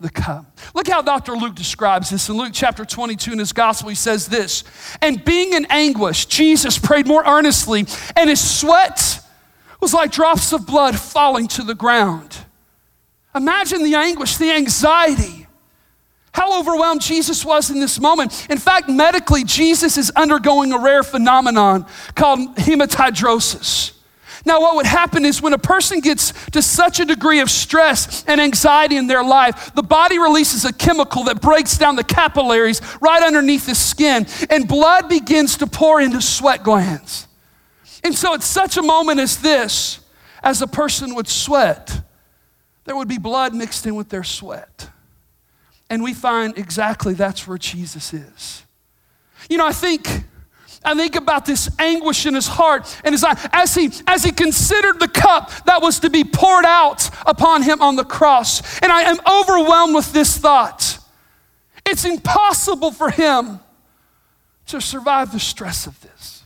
the 0.00 0.08
cup. 0.08 0.58
Look 0.74 0.88
how 0.88 1.02
Dr. 1.02 1.36
Luke 1.36 1.56
describes 1.56 2.08
this 2.08 2.30
in 2.30 2.38
Luke 2.38 2.52
chapter 2.54 2.86
22 2.86 3.34
in 3.34 3.38
his 3.38 3.52
gospel. 3.52 3.90
He 3.90 3.94
says 3.94 4.28
this 4.28 4.64
And 5.02 5.22
being 5.26 5.52
in 5.52 5.66
anguish, 5.66 6.24
Jesus 6.24 6.78
prayed 6.78 7.06
more 7.06 7.24
earnestly, 7.26 7.84
and 8.16 8.30
his 8.30 8.40
sweat 8.40 9.20
was 9.78 9.92
like 9.92 10.10
drops 10.10 10.54
of 10.54 10.66
blood 10.66 10.98
falling 10.98 11.48
to 11.48 11.62
the 11.62 11.74
ground. 11.74 12.34
Imagine 13.34 13.82
the 13.82 13.94
anguish, 13.94 14.38
the 14.38 14.52
anxiety 14.52 15.37
How 16.32 16.60
overwhelmed 16.60 17.00
Jesus 17.00 17.44
was 17.44 17.70
in 17.70 17.80
this 17.80 18.00
moment. 18.00 18.46
In 18.50 18.58
fact, 18.58 18.88
medically, 18.88 19.44
Jesus 19.44 19.96
is 19.96 20.10
undergoing 20.14 20.72
a 20.72 20.78
rare 20.78 21.02
phenomenon 21.02 21.86
called 22.14 22.56
hematidrosis. 22.56 23.92
Now, 24.44 24.60
what 24.60 24.76
would 24.76 24.86
happen 24.86 25.24
is 25.24 25.42
when 25.42 25.52
a 25.52 25.58
person 25.58 26.00
gets 26.00 26.32
to 26.50 26.62
such 26.62 27.00
a 27.00 27.04
degree 27.04 27.40
of 27.40 27.50
stress 27.50 28.24
and 28.26 28.40
anxiety 28.40 28.96
in 28.96 29.06
their 29.06 29.24
life, 29.24 29.74
the 29.74 29.82
body 29.82 30.18
releases 30.18 30.64
a 30.64 30.72
chemical 30.72 31.24
that 31.24 31.40
breaks 31.40 31.76
down 31.76 31.96
the 31.96 32.04
capillaries 32.04 32.80
right 33.00 33.22
underneath 33.22 33.66
the 33.66 33.74
skin, 33.74 34.26
and 34.48 34.68
blood 34.68 35.08
begins 35.08 35.56
to 35.58 35.66
pour 35.66 36.00
into 36.00 36.20
sweat 36.20 36.62
glands. 36.62 37.26
And 38.04 38.14
so, 38.14 38.32
at 38.32 38.42
such 38.42 38.76
a 38.76 38.82
moment 38.82 39.20
as 39.20 39.38
this, 39.38 40.00
as 40.42 40.62
a 40.62 40.66
person 40.66 41.14
would 41.14 41.28
sweat, 41.28 42.00
there 42.84 42.96
would 42.96 43.08
be 43.08 43.18
blood 43.18 43.54
mixed 43.54 43.86
in 43.86 43.96
with 43.96 44.08
their 44.08 44.24
sweat. 44.24 44.88
And 45.90 46.02
we 46.02 46.14
find 46.14 46.56
exactly 46.58 47.14
that's 47.14 47.46
where 47.46 47.58
Jesus 47.58 48.12
is. 48.12 48.64
You 49.48 49.56
know, 49.56 49.66
I 49.66 49.72
think 49.72 50.24
I 50.84 50.94
think 50.94 51.16
about 51.16 51.44
this 51.44 51.68
anguish 51.78 52.24
in 52.26 52.34
his 52.34 52.46
heart 52.46 53.00
and 53.04 53.12
his 53.12 53.24
eye 53.24 53.36
as 53.52 53.74
he 53.74 53.90
as 54.06 54.22
he 54.22 54.32
considered 54.32 55.00
the 55.00 55.08
cup 55.08 55.50
that 55.64 55.82
was 55.82 56.00
to 56.00 56.10
be 56.10 56.24
poured 56.24 56.64
out 56.64 57.10
upon 57.26 57.62
him 57.62 57.82
on 57.82 57.96
the 57.96 58.04
cross. 58.04 58.80
And 58.80 58.92
I 58.92 59.02
am 59.02 59.18
overwhelmed 59.26 59.94
with 59.94 60.12
this 60.12 60.36
thought. 60.38 60.98
It's 61.84 62.04
impossible 62.04 62.92
for 62.92 63.10
him 63.10 63.60
to 64.66 64.80
survive 64.80 65.32
the 65.32 65.40
stress 65.40 65.86
of 65.86 65.98
this. 66.00 66.44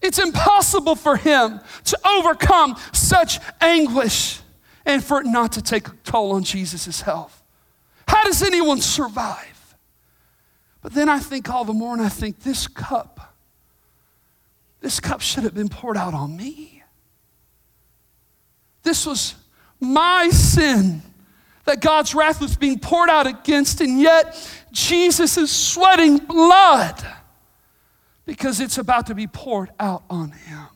It's 0.00 0.18
impossible 0.18 0.94
for 0.94 1.16
him 1.16 1.60
to 1.84 1.98
overcome 2.06 2.76
such 2.92 3.40
anguish 3.60 4.40
and 4.86 5.02
for 5.02 5.20
it 5.20 5.26
not 5.26 5.52
to 5.52 5.62
take 5.62 5.88
a 5.88 5.92
toll 6.04 6.32
on 6.32 6.44
Jesus' 6.44 7.00
health. 7.00 7.37
How 8.08 8.24
does 8.24 8.42
anyone 8.42 8.80
survive? 8.80 9.76
But 10.80 10.94
then 10.94 11.08
I 11.08 11.18
think 11.18 11.50
all 11.50 11.64
the 11.64 11.74
more, 11.74 11.92
and 11.92 12.02
I 12.02 12.08
think 12.08 12.40
this 12.40 12.66
cup, 12.66 13.34
this 14.80 14.98
cup 14.98 15.20
should 15.20 15.44
have 15.44 15.54
been 15.54 15.68
poured 15.68 15.96
out 15.96 16.14
on 16.14 16.36
me. 16.36 16.82
This 18.82 19.04
was 19.04 19.34
my 19.78 20.30
sin 20.30 21.02
that 21.66 21.80
God's 21.80 22.14
wrath 22.14 22.40
was 22.40 22.56
being 22.56 22.78
poured 22.78 23.10
out 23.10 23.26
against, 23.26 23.82
and 23.82 24.00
yet 24.00 24.34
Jesus 24.72 25.36
is 25.36 25.50
sweating 25.52 26.16
blood 26.16 27.04
because 28.24 28.60
it's 28.60 28.78
about 28.78 29.06
to 29.08 29.14
be 29.14 29.26
poured 29.26 29.70
out 29.78 30.02
on 30.08 30.30
him. 30.30 30.66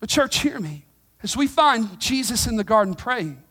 But, 0.00 0.08
church, 0.08 0.40
hear 0.40 0.58
me. 0.58 0.86
As 1.22 1.36
we 1.36 1.46
find 1.46 1.98
Jesus 2.00 2.46
in 2.46 2.56
the 2.56 2.64
garden 2.64 2.94
praying, 2.94 3.42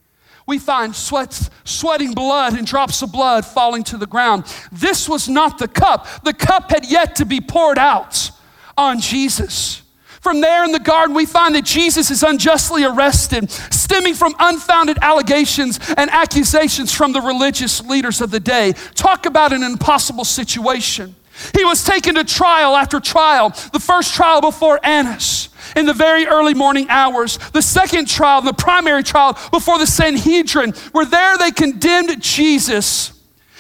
we 0.48 0.60
find 0.60 0.96
sweats, 0.96 1.50
sweating 1.64 2.14
blood 2.14 2.54
and 2.54 2.68
drops 2.68 3.02
of 3.02 3.12
blood 3.12 3.46
falling 3.46 3.84
to 3.86 3.98
the 3.98 4.06
ground. 4.06 4.46
This 4.72 5.10
was 5.10 5.28
not 5.28 5.58
the 5.58 5.68
cup. 5.68 6.08
The 6.24 6.34
cup 6.34 6.70
had 6.70 6.86
yet 6.86 7.16
to 7.16 7.26
be 7.26 7.42
poured 7.42 7.80
out 7.80 8.30
on 8.78 9.00
Jesus. 9.00 9.82
From 10.22 10.42
there 10.42 10.64
in 10.64 10.72
the 10.72 10.80
garden, 10.80 11.16
we 11.16 11.26
find 11.26 11.54
that 11.56 11.66
Jesus 11.66 12.10
is 12.10 12.24
unjustly 12.24 12.84
arrested, 12.84 13.50
stemming 13.52 14.16
from 14.16 14.34
unfounded 14.40 14.98
allegations 15.02 15.80
and 15.98 16.10
accusations 16.10 16.92
from 16.92 17.12
the 17.12 17.22
religious 17.22 17.84
leaders 17.84 18.22
of 18.22 18.32
the 18.32 18.40
day. 18.40 18.74
Talk 18.96 19.28
about 19.28 19.54
an 19.54 19.62
impossible 19.62 20.26
situation. 20.26 21.16
He 21.56 21.64
was 21.64 21.84
taken 21.84 22.16
to 22.16 22.24
trial 22.24 22.76
after 22.76 23.00
trial, 23.00 23.50
the 23.72 23.80
first 23.80 24.16
trial 24.16 24.42
before 24.42 24.80
Annas 24.84 25.50
in 25.76 25.86
the 25.86 25.94
very 25.94 26.26
early 26.28 26.54
morning 26.54 26.88
hours. 26.90 27.38
The 27.54 27.62
second 27.62 28.08
trial, 28.08 28.42
the 28.42 28.54
primary 28.54 29.04
trial 29.04 29.38
before 29.52 29.78
the 29.78 29.88
Sanhedrin, 29.88 30.74
where 30.92 31.06
there 31.06 31.38
they 31.38 31.52
condemned 31.52 32.22
Jesus 32.22 33.12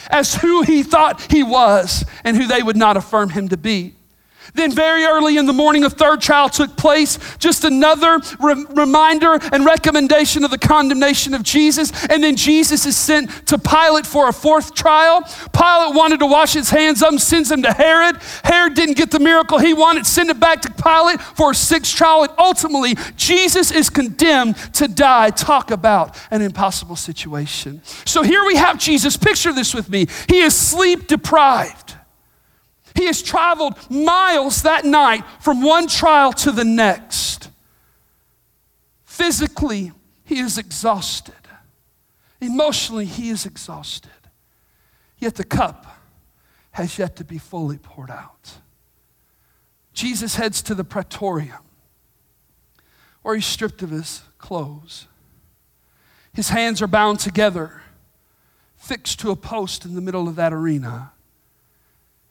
as 0.09 0.35
who 0.35 0.61
he 0.61 0.83
thought 0.83 1.31
he 1.31 1.43
was 1.43 2.05
and 2.23 2.37
who 2.37 2.47
they 2.47 2.61
would 2.61 2.77
not 2.77 2.97
affirm 2.97 3.29
him 3.29 3.49
to 3.49 3.57
be. 3.57 3.94
Then, 4.53 4.71
very 4.71 5.03
early 5.03 5.37
in 5.37 5.45
the 5.45 5.53
morning, 5.53 5.83
a 5.83 5.89
third 5.89 6.21
trial 6.21 6.49
took 6.49 6.77
place. 6.77 7.17
Just 7.37 7.63
another 7.63 8.19
re- 8.39 8.65
reminder 8.69 9.39
and 9.51 9.65
recommendation 9.65 10.43
of 10.43 10.51
the 10.51 10.57
condemnation 10.57 11.33
of 11.33 11.43
Jesus. 11.43 11.91
And 12.07 12.23
then 12.23 12.35
Jesus 12.35 12.85
is 12.85 12.95
sent 12.95 13.47
to 13.47 13.57
Pilate 13.57 14.05
for 14.05 14.29
a 14.29 14.33
fourth 14.33 14.73
trial. 14.75 15.21
Pilate 15.53 15.95
wanted 15.95 16.19
to 16.19 16.25
wash 16.25 16.53
his 16.53 16.69
hands 16.69 17.01
of 17.01 17.13
him, 17.13 17.19
sends 17.19 17.51
him 17.51 17.63
to 17.63 17.71
Herod. 17.71 18.17
Herod 18.43 18.75
didn't 18.75 18.97
get 18.97 19.11
the 19.11 19.19
miracle 19.19 19.57
he 19.59 19.73
wanted, 19.73 20.05
send 20.05 20.29
it 20.29 20.39
back 20.39 20.61
to 20.61 20.71
Pilate 20.71 21.21
for 21.21 21.51
a 21.51 21.55
sixth 21.55 21.95
trial. 21.95 22.23
And 22.23 22.31
ultimately, 22.37 22.95
Jesus 23.15 23.71
is 23.71 23.89
condemned 23.89 24.55
to 24.73 24.87
die. 24.87 25.31
Talk 25.31 25.71
about 25.71 26.17
an 26.31 26.41
impossible 26.41 26.95
situation. 26.95 27.81
So 28.05 28.21
here 28.23 28.45
we 28.45 28.55
have 28.55 28.77
Jesus. 28.79 29.17
Picture 29.17 29.53
this 29.53 29.73
with 29.73 29.89
me. 29.89 30.07
He 30.29 30.39
is 30.39 30.55
sleep 30.55 31.07
deprived. 31.07 31.94
He 33.05 33.07
has 33.07 33.21
traveled 33.21 33.75
miles 33.91 34.63
that 34.63 34.83
night 34.83 35.23
from 35.39 35.61
one 35.61 35.85
trial 35.85 36.33
to 36.33 36.51
the 36.51 36.63
next. 36.63 37.51
Physically, 39.03 39.91
he 40.23 40.39
is 40.39 40.57
exhausted. 40.57 41.35
Emotionally, 42.41 43.05
he 43.05 43.29
is 43.29 43.45
exhausted. 43.45 44.09
Yet 45.19 45.35
the 45.35 45.43
cup 45.43 45.85
has 46.71 46.97
yet 46.97 47.15
to 47.17 47.23
be 47.23 47.37
fully 47.37 47.77
poured 47.77 48.09
out. 48.09 48.53
Jesus 49.93 50.37
heads 50.37 50.63
to 50.63 50.73
the 50.73 50.83
praetorium 50.83 51.61
where 53.21 53.35
he's 53.35 53.45
stripped 53.45 53.83
of 53.83 53.91
his 53.91 54.23
clothes. 54.39 55.05
His 56.33 56.49
hands 56.49 56.81
are 56.81 56.87
bound 56.87 57.19
together, 57.19 57.83
fixed 58.75 59.19
to 59.19 59.29
a 59.29 59.35
post 59.35 59.85
in 59.85 59.93
the 59.93 60.01
middle 60.01 60.27
of 60.27 60.35
that 60.37 60.51
arena 60.51 61.11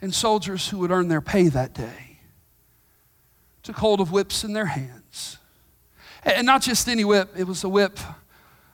and 0.01 0.15
soldiers 0.15 0.69
who 0.69 0.79
would 0.79 0.91
earn 0.91 1.09
their 1.09 1.21
pay 1.21 1.49
that 1.49 1.75
day 1.75 2.05
took 3.65 3.77
hold 3.77 4.01
of 4.01 4.13
whips 4.13 4.45
in 4.45 4.53
their 4.53 4.67
hands. 4.67 5.39
And 6.23 6.47
not 6.47 6.63
just 6.63 6.89
any 6.89 7.05
whip, 7.05 7.31
it 7.37 7.45
was 7.45 7.65
a 7.65 7.69
whip 7.69 7.99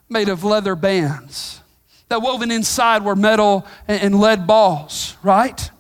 made 0.09 0.29
of 0.29 0.45
leather 0.45 0.75
bands 0.75 1.63
that 2.09 2.21
woven 2.21 2.51
inside 2.51 3.05
were 3.05 3.17
metal 3.17 3.65
and 3.87 4.21
lead 4.21 4.47
balls, 4.47 5.17
right? 5.23 5.71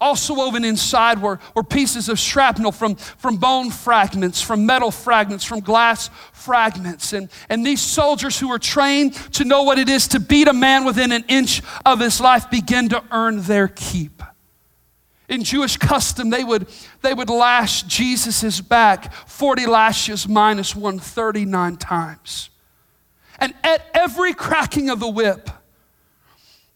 Also 0.00 0.34
woven 0.34 0.64
inside 0.64 1.20
were, 1.20 1.38
were 1.54 1.62
pieces 1.62 2.08
of 2.08 2.18
shrapnel 2.18 2.72
from, 2.72 2.96
from 2.96 3.36
bone 3.36 3.70
fragments, 3.70 4.40
from 4.40 4.64
metal 4.64 4.90
fragments, 4.90 5.44
from 5.44 5.60
glass 5.60 6.08
fragments. 6.32 7.12
And, 7.12 7.28
and 7.50 7.66
these 7.66 7.82
soldiers 7.82 8.38
who 8.38 8.48
were 8.48 8.58
trained 8.58 9.14
to 9.34 9.44
know 9.44 9.62
what 9.62 9.78
it 9.78 9.90
is 9.90 10.08
to 10.08 10.20
beat 10.20 10.48
a 10.48 10.54
man 10.54 10.84
within 10.84 11.12
an 11.12 11.24
inch 11.28 11.60
of 11.84 12.00
his 12.00 12.20
life 12.20 12.50
begin 12.50 12.88
to 12.88 13.04
earn 13.10 13.42
their 13.42 13.68
keep. 13.68 14.22
In 15.28 15.44
Jewish 15.44 15.76
custom, 15.76 16.30
they 16.30 16.44
would, 16.44 16.66
they 17.02 17.14
would 17.14 17.30
lash 17.30 17.82
Jesus' 17.82 18.60
back 18.60 19.12
40 19.28 19.66
lashes 19.66 20.26
minus 20.26 20.74
139 20.74 21.76
times. 21.76 22.50
And 23.38 23.54
at 23.62 23.86
every 23.94 24.34
cracking 24.34 24.90
of 24.90 24.98
the 24.98 25.08
whip, 25.08 25.50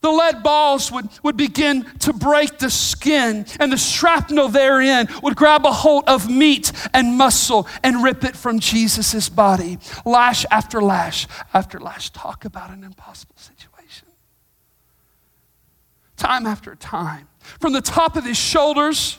the 0.05 0.11
lead 0.11 0.43
balls 0.43 0.93
would, 0.93 1.09
would 1.23 1.37
begin 1.37 1.85
to 2.01 2.13
break 2.13 2.59
the 2.59 2.69
skin, 2.69 3.47
and 3.59 3.73
the 3.73 3.79
shrapnel 3.79 4.51
therein 4.51 5.09
would 5.23 5.35
grab 5.35 5.65
a 5.65 5.73
hold 5.73 6.05
of 6.07 6.29
meat 6.31 6.71
and 6.93 7.17
muscle 7.17 7.67
and 7.83 8.05
rip 8.05 8.23
it 8.23 8.37
from 8.37 8.61
Jesus' 8.61 9.31
body. 9.31 9.79
Lash 10.05 10.45
after 10.51 10.83
lash 10.83 11.27
after 11.55 11.81
lash. 11.81 12.11
Talk 12.11 12.45
about 12.45 12.69
an 12.69 12.85
impossible 12.85 13.35
situation. 13.39 14.07
Time 16.19 16.47
after 16.47 16.75
time. 16.75 17.27
From 17.59 17.73
the 17.73 17.81
top 17.81 18.17
of 18.17 18.27
his 18.27 18.37
shoulders 18.37 19.19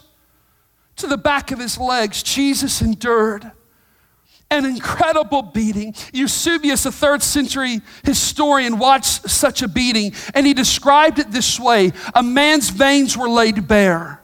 to 0.97 1.07
the 1.07 1.17
back 1.17 1.51
of 1.51 1.57
his 1.57 1.79
legs, 1.79 2.21
Jesus 2.21 2.79
endured 2.83 3.51
an 4.55 4.65
incredible 4.65 5.41
beating. 5.41 5.93
Eusebius, 6.13 6.85
a 6.85 6.91
third 6.91 7.21
century 7.21 7.81
historian, 8.03 8.79
watched 8.79 9.29
such 9.29 9.61
a 9.61 9.67
beating 9.67 10.13
and 10.33 10.47
he 10.47 10.53
described 10.53 11.19
it 11.19 11.31
this 11.31 11.59
way 11.59 11.91
a 12.13 12.23
man's 12.23 12.69
veins 12.69 13.17
were 13.17 13.29
laid 13.29 13.67
bare, 13.67 14.21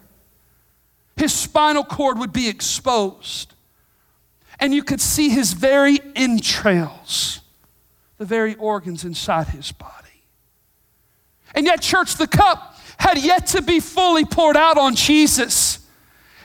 his 1.16 1.32
spinal 1.32 1.84
cord 1.84 2.18
would 2.18 2.32
be 2.32 2.48
exposed, 2.48 3.54
and 4.58 4.74
you 4.74 4.82
could 4.82 5.00
see 5.00 5.28
his 5.28 5.52
very 5.52 6.00
entrails, 6.16 7.40
the 8.18 8.24
very 8.24 8.54
organs 8.56 9.04
inside 9.04 9.48
his 9.48 9.72
body. 9.72 9.92
And 11.54 11.66
yet, 11.66 11.82
church, 11.82 12.16
the 12.16 12.26
cup 12.26 12.78
had 12.96 13.18
yet 13.18 13.48
to 13.48 13.62
be 13.62 13.80
fully 13.80 14.24
poured 14.24 14.56
out 14.56 14.78
on 14.78 14.94
Jesus. 14.94 15.80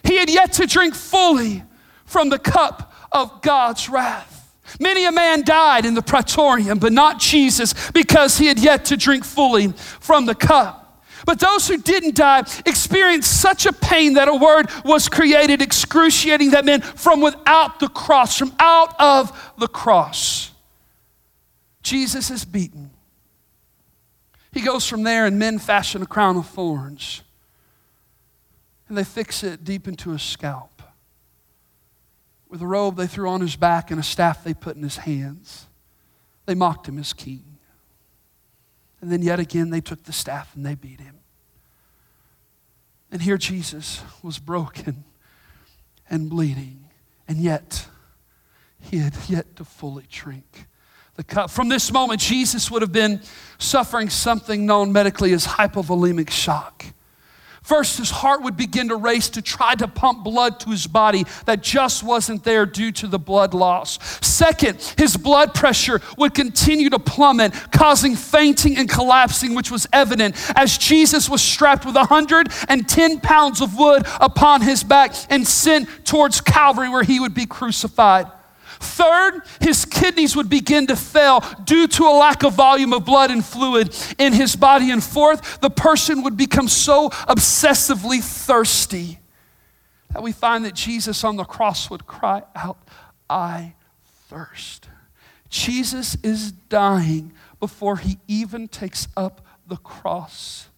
He 0.03 0.17
had 0.17 0.29
yet 0.29 0.53
to 0.53 0.65
drink 0.65 0.95
fully 0.95 1.63
from 2.05 2.29
the 2.29 2.39
cup 2.39 2.93
of 3.11 3.41
God's 3.41 3.89
wrath. 3.89 4.33
Many 4.79 5.05
a 5.05 5.11
man 5.11 5.43
died 5.43 5.85
in 5.85 5.93
the 5.93 6.01
praetorium, 6.01 6.79
but 6.79 6.91
not 6.91 7.19
Jesus 7.19 7.73
because 7.91 8.37
he 8.37 8.47
had 8.47 8.59
yet 8.59 8.85
to 8.85 8.97
drink 8.97 9.23
fully 9.23 9.71
from 9.71 10.25
the 10.25 10.35
cup. 10.35 10.83
But 11.25 11.39
those 11.39 11.67
who 11.67 11.77
didn't 11.77 12.15
die 12.15 12.43
experienced 12.65 13.41
such 13.41 13.65
a 13.65 13.73
pain 13.73 14.13
that 14.13 14.27
a 14.27 14.35
word 14.35 14.69
was 14.85 15.09
created 15.09 15.61
excruciating 15.61 16.51
that 16.51 16.63
meant 16.63 16.85
from 16.85 17.21
without 17.21 17.79
the 17.79 17.89
cross, 17.89 18.37
from 18.37 18.53
out 18.59 18.93
of 18.99 19.53
the 19.57 19.67
cross. 19.67 20.51
Jesus 21.81 22.29
is 22.29 22.45
beaten, 22.45 22.91
He 24.51 24.61
goes 24.61 24.87
from 24.87 25.03
there, 25.03 25.25
and 25.25 25.39
men 25.39 25.59
fashion 25.59 26.01
a 26.01 26.05
crown 26.05 26.37
of 26.37 26.47
thorns. 26.47 27.23
And 28.87 28.97
they 28.97 29.03
fix 29.03 29.43
it 29.43 29.63
deep 29.63 29.87
into 29.87 30.11
his 30.11 30.21
scalp. 30.21 30.76
With 32.49 32.61
a 32.61 32.67
robe 32.67 32.95
they 32.95 33.07
threw 33.07 33.29
on 33.29 33.41
his 33.41 33.55
back 33.55 33.91
and 33.91 33.99
a 33.99 34.03
staff 34.03 34.43
they 34.43 34.53
put 34.53 34.75
in 34.75 34.83
his 34.83 34.97
hands. 34.97 35.67
They 36.45 36.55
mocked 36.55 36.87
him 36.87 36.97
as 36.97 37.13
king. 37.13 37.43
And 39.01 39.11
then 39.11 39.21
yet 39.21 39.39
again 39.39 39.69
they 39.69 39.81
took 39.81 40.03
the 40.03 40.13
staff 40.13 40.55
and 40.55 40.65
they 40.65 40.75
beat 40.75 41.01
him. 41.01 41.15
And 43.11 43.21
here 43.21 43.37
Jesus 43.37 44.01
was 44.21 44.39
broken 44.39 45.03
and 46.09 46.29
bleeding, 46.29 46.85
and 47.27 47.37
yet 47.37 47.87
he 48.79 48.97
had 48.97 49.13
yet 49.27 49.55
to 49.57 49.65
fully 49.65 50.05
drink 50.09 50.67
the 51.15 51.23
cup. 51.23 51.49
From 51.49 51.69
this 51.69 51.91
moment, 51.91 52.19
Jesus 52.21 52.69
would 52.69 52.81
have 52.81 52.91
been 52.91 53.21
suffering 53.57 54.09
something 54.09 54.65
known 54.65 54.91
medically 54.91 55.33
as 55.33 55.45
hypovolemic 55.45 56.29
shock. 56.29 56.85
First, 57.67 57.97
his 57.97 58.09
heart 58.09 58.43
would 58.43 58.55
begin 58.55 58.87
to 58.87 58.95
race 58.95 59.27
to 59.31 59.41
try 59.41 59.75
to 59.75 59.89
pump 59.89 60.23
blood 60.23 60.57
to 60.61 60.69
his 60.69 60.87
body 60.87 61.25
that 61.43 61.61
just 61.61 62.01
wasn't 62.01 62.45
there 62.45 62.65
due 62.65 62.93
to 62.93 63.07
the 63.07 63.19
blood 63.19 63.53
loss. 63.53 63.99
Second, 64.25 64.81
his 64.97 65.17
blood 65.17 65.53
pressure 65.53 65.99
would 66.17 66.33
continue 66.33 66.89
to 66.89 66.97
plummet, 66.97 67.53
causing 67.73 68.15
fainting 68.15 68.77
and 68.77 68.89
collapsing, 68.89 69.53
which 69.53 69.69
was 69.69 69.85
evident 69.91 70.37
as 70.55 70.77
Jesus 70.77 71.29
was 71.29 71.41
strapped 71.41 71.85
with 71.85 71.95
110 71.95 73.19
pounds 73.19 73.59
of 73.59 73.77
wood 73.77 74.07
upon 74.21 74.61
his 74.61 74.81
back 74.81 75.13
and 75.29 75.45
sent 75.45 75.89
towards 76.05 76.39
Calvary 76.39 76.87
where 76.87 77.03
he 77.03 77.19
would 77.19 77.33
be 77.33 77.45
crucified. 77.45 78.27
Third, 78.79 79.41
his 79.61 79.85
kidneys 79.85 80.35
would 80.35 80.49
begin 80.49 80.87
to 80.87 80.95
fail 80.95 81.43
due 81.63 81.87
to 81.87 82.03
a 82.03 82.13
lack 82.17 82.43
of 82.43 82.53
volume 82.53 82.93
of 82.93 83.05
blood 83.05 83.31
and 83.31 83.43
fluid 83.43 83.95
in 84.17 84.33
his 84.33 84.55
body. 84.55 84.91
And 84.91 85.03
fourth, 85.03 85.59
the 85.61 85.69
person 85.69 86.23
would 86.23 86.37
become 86.37 86.67
so 86.67 87.09
obsessively 87.09 88.23
thirsty 88.23 89.19
that 90.13 90.21
we 90.21 90.31
find 90.31 90.65
that 90.65 90.73
Jesus 90.73 91.23
on 91.23 91.35
the 91.35 91.43
cross 91.43 91.89
would 91.89 92.07
cry 92.07 92.43
out, 92.55 92.77
I 93.29 93.75
thirst. 94.29 94.87
Jesus 95.49 96.15
is 96.23 96.51
dying 96.51 97.33
before 97.59 97.97
he 97.97 98.17
even 98.27 98.67
takes 98.67 99.07
up 99.15 99.45
the 99.67 99.77
cross. 99.77 100.69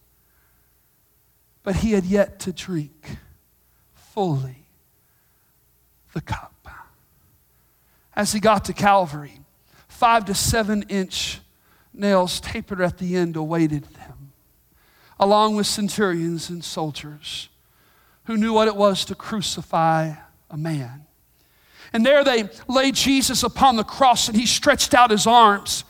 But 1.63 1.77
he 1.77 1.91
had 1.91 2.05
yet 2.05 2.39
to 2.41 2.53
drink 2.53 3.17
fully 3.93 4.65
the 6.13 6.21
cup 6.21 6.53
as 8.19 8.33
he 8.33 8.39
got 8.41 8.65
to 8.65 8.73
Calvary. 8.73 9.39
Five 9.87 10.25
to 10.25 10.33
seven 10.33 10.83
inch 10.89 11.39
nails 11.93 12.41
tapered 12.41 12.81
at 12.81 12.97
the 12.97 13.15
end 13.15 13.37
awaited 13.37 13.85
them, 13.95 14.33
along 15.17 15.55
with 15.55 15.65
centurions 15.65 16.49
and 16.49 16.61
soldiers 16.61 17.47
who 18.25 18.35
knew 18.35 18.51
what 18.51 18.67
it 18.67 18.75
was 18.75 19.05
to 19.05 19.15
crucify 19.15 20.11
a 20.49 20.57
man. 20.57 21.05
And 21.93 22.05
there 22.05 22.25
they 22.25 22.49
laid 22.67 22.95
Jesus 22.95 23.41
upon 23.41 23.77
the 23.77 23.85
cross, 23.85 24.27
and 24.27 24.35
he 24.35 24.45
stretched 24.45 24.93
out 24.93 25.11
his 25.11 25.25
arms 25.25 25.85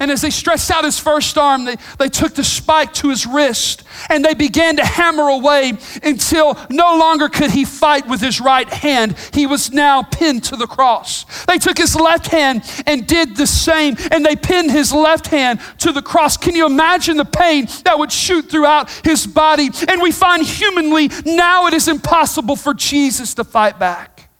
and 0.00 0.10
as 0.10 0.22
they 0.22 0.30
stretched 0.30 0.70
out 0.70 0.84
his 0.84 0.98
first 0.98 1.36
arm, 1.36 1.64
they, 1.64 1.76
they 1.98 2.08
took 2.08 2.34
the 2.34 2.44
spike 2.44 2.92
to 2.94 3.10
his 3.10 3.26
wrist 3.26 3.82
and 4.08 4.24
they 4.24 4.34
began 4.34 4.76
to 4.76 4.84
hammer 4.84 5.28
away 5.28 5.72
until 6.02 6.58
no 6.70 6.96
longer 6.96 7.28
could 7.28 7.50
he 7.50 7.64
fight 7.64 8.06
with 8.06 8.20
his 8.20 8.40
right 8.40 8.68
hand. 8.68 9.16
He 9.32 9.46
was 9.46 9.72
now 9.72 10.02
pinned 10.02 10.44
to 10.44 10.56
the 10.56 10.66
cross. 10.66 11.24
They 11.46 11.58
took 11.58 11.78
his 11.78 11.96
left 11.96 12.28
hand 12.28 12.62
and 12.86 13.06
did 13.06 13.36
the 13.36 13.46
same, 13.46 13.96
and 14.10 14.24
they 14.24 14.36
pinned 14.36 14.70
his 14.70 14.92
left 14.92 15.26
hand 15.28 15.60
to 15.78 15.92
the 15.92 16.02
cross. 16.02 16.36
Can 16.36 16.54
you 16.54 16.66
imagine 16.66 17.16
the 17.16 17.24
pain 17.24 17.66
that 17.84 17.98
would 17.98 18.12
shoot 18.12 18.50
throughout 18.50 18.90
his 19.04 19.26
body? 19.26 19.70
And 19.88 20.00
we 20.00 20.12
find 20.12 20.44
humanly 20.44 21.10
now 21.24 21.66
it 21.66 21.74
is 21.74 21.88
impossible 21.88 22.56
for 22.56 22.74
Jesus 22.74 23.34
to 23.34 23.44
fight 23.44 23.78
back. 23.78 24.30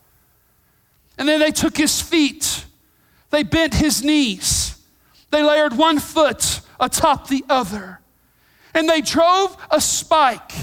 And 1.17 1.27
then 1.27 1.41
they 1.41 1.51
took 1.51 1.75
his 1.75 2.01
feet, 2.01 2.65
they 3.29 3.43
bent 3.43 3.73
his 3.73 4.03
knees. 4.03 4.78
They 5.31 5.43
layered 5.43 5.77
one 5.77 5.99
foot 5.99 6.61
atop 6.79 7.27
the 7.27 7.43
other, 7.49 7.99
and 8.73 8.89
they 8.89 9.01
drove 9.01 9.55
a 9.69 9.81
spike 9.81 10.53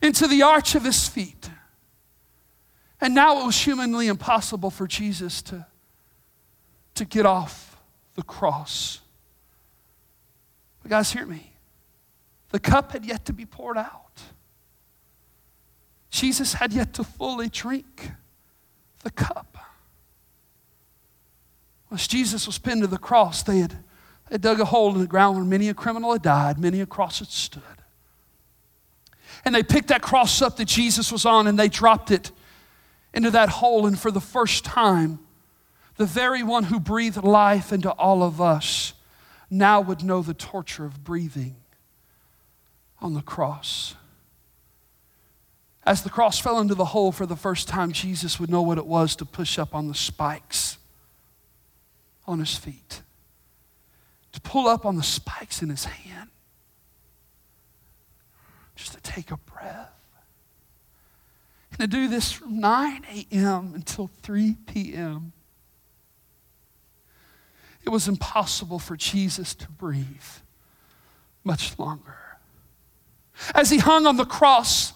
into 0.00 0.26
the 0.26 0.42
arch 0.42 0.74
of 0.74 0.84
his 0.84 1.08
feet. 1.08 1.50
And 3.00 3.14
now 3.14 3.42
it 3.42 3.46
was 3.46 3.60
humanly 3.60 4.06
impossible 4.06 4.70
for 4.70 4.86
Jesus 4.86 5.42
to, 5.42 5.66
to 6.94 7.04
get 7.04 7.26
off 7.26 7.76
the 8.14 8.22
cross. 8.22 9.00
But 10.82 10.90
guys, 10.90 11.12
hear 11.12 11.26
me. 11.26 11.52
The 12.50 12.60
cup 12.60 12.92
had 12.92 13.04
yet 13.04 13.24
to 13.26 13.32
be 13.32 13.46
poured 13.46 13.78
out. 13.78 14.22
Jesus 16.10 16.52
had 16.54 16.72
yet 16.72 16.92
to 16.94 17.04
fully 17.04 17.48
drink 17.48 18.10
the 19.02 19.10
cup. 19.10 19.51
As 21.92 22.06
Jesus 22.06 22.46
was 22.46 22.58
pinned 22.58 22.80
to 22.80 22.86
the 22.86 22.98
cross, 22.98 23.42
they 23.42 23.58
had, 23.58 23.76
they 24.30 24.38
dug 24.38 24.60
a 24.60 24.64
hole 24.64 24.94
in 24.94 25.00
the 25.00 25.06
ground 25.06 25.36
where 25.36 25.44
many 25.44 25.68
a 25.68 25.74
criminal 25.74 26.12
had 26.12 26.22
died, 26.22 26.58
many 26.58 26.80
a 26.80 26.86
cross 26.86 27.18
had 27.18 27.28
stood. 27.28 27.62
And 29.44 29.54
they 29.54 29.62
picked 29.62 29.88
that 29.88 30.02
cross 30.02 30.40
up 30.40 30.56
that 30.56 30.66
Jesus 30.66 31.12
was 31.12 31.26
on 31.26 31.46
and 31.46 31.58
they 31.58 31.68
dropped 31.68 32.10
it 32.10 32.32
into 33.12 33.30
that 33.32 33.48
hole. 33.48 33.86
And 33.86 33.98
for 33.98 34.10
the 34.10 34.20
first 34.20 34.64
time, 34.64 35.18
the 35.96 36.06
very 36.06 36.42
one 36.42 36.64
who 36.64 36.80
breathed 36.80 37.22
life 37.22 37.72
into 37.72 37.90
all 37.90 38.22
of 38.22 38.40
us 38.40 38.94
now 39.50 39.80
would 39.80 40.02
know 40.02 40.22
the 40.22 40.34
torture 40.34 40.86
of 40.86 41.04
breathing 41.04 41.56
on 43.00 43.14
the 43.14 43.20
cross. 43.20 43.96
As 45.84 46.02
the 46.02 46.10
cross 46.10 46.38
fell 46.38 46.60
into 46.60 46.76
the 46.76 46.86
hole 46.86 47.12
for 47.12 47.26
the 47.26 47.36
first 47.36 47.68
time, 47.68 47.92
Jesus 47.92 48.38
would 48.38 48.48
know 48.48 48.62
what 48.62 48.78
it 48.78 48.86
was 48.86 49.16
to 49.16 49.24
push 49.26 49.58
up 49.58 49.74
on 49.74 49.88
the 49.88 49.94
spikes 49.94 50.78
on 52.32 52.40
his 52.40 52.56
feet, 52.56 53.02
to 54.32 54.40
pull 54.40 54.66
up 54.66 54.84
on 54.84 54.96
the 54.96 55.02
spikes 55.02 55.62
in 55.62 55.68
his 55.68 55.84
hand, 55.84 56.30
just 58.74 58.94
to 58.94 59.00
take 59.00 59.30
a 59.30 59.36
breath. 59.36 59.92
And 61.70 61.78
to 61.78 61.86
do 61.86 62.08
this 62.08 62.32
from 62.32 62.58
9 62.60 63.06
a.m. 63.10 63.72
until 63.74 64.10
3 64.22 64.56
p.m. 64.66 65.32
It 67.84 67.88
was 67.88 68.08
impossible 68.08 68.78
for 68.78 68.96
Jesus 68.96 69.54
to 69.54 69.70
breathe 69.70 70.06
much 71.44 71.78
longer. 71.78 72.16
As 73.54 73.70
he 73.70 73.78
hung 73.78 74.06
on 74.06 74.16
the 74.16 74.24
cross, 74.24 74.92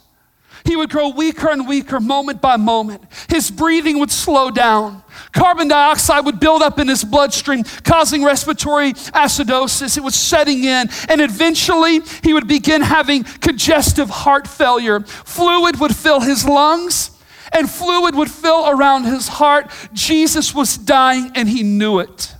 he 0.64 0.76
would 0.76 0.90
grow 0.90 1.08
weaker 1.08 1.48
and 1.48 1.68
weaker 1.68 2.00
moment 2.00 2.40
by 2.40 2.56
moment. 2.56 3.02
His 3.28 3.50
breathing 3.50 3.98
would 3.98 4.10
slow 4.10 4.50
down. 4.50 5.02
Carbon 5.32 5.68
dioxide 5.68 6.24
would 6.24 6.40
build 6.40 6.62
up 6.62 6.78
in 6.78 6.88
his 6.88 7.04
bloodstream, 7.04 7.64
causing 7.84 8.24
respiratory 8.24 8.92
acidosis. 8.92 9.96
It 9.96 10.02
was 10.02 10.14
setting 10.14 10.64
in, 10.64 10.88
and 11.08 11.20
eventually 11.20 12.00
he 12.22 12.32
would 12.32 12.48
begin 12.48 12.82
having 12.82 13.24
congestive 13.24 14.10
heart 14.10 14.46
failure. 14.46 15.00
Fluid 15.00 15.80
would 15.80 15.94
fill 15.94 16.20
his 16.20 16.46
lungs, 16.46 17.10
and 17.52 17.70
fluid 17.70 18.14
would 18.14 18.30
fill 18.30 18.68
around 18.68 19.04
his 19.04 19.28
heart. 19.28 19.70
Jesus 19.92 20.54
was 20.54 20.76
dying, 20.76 21.30
and 21.34 21.48
he 21.48 21.62
knew 21.62 21.98
it. 21.98 22.34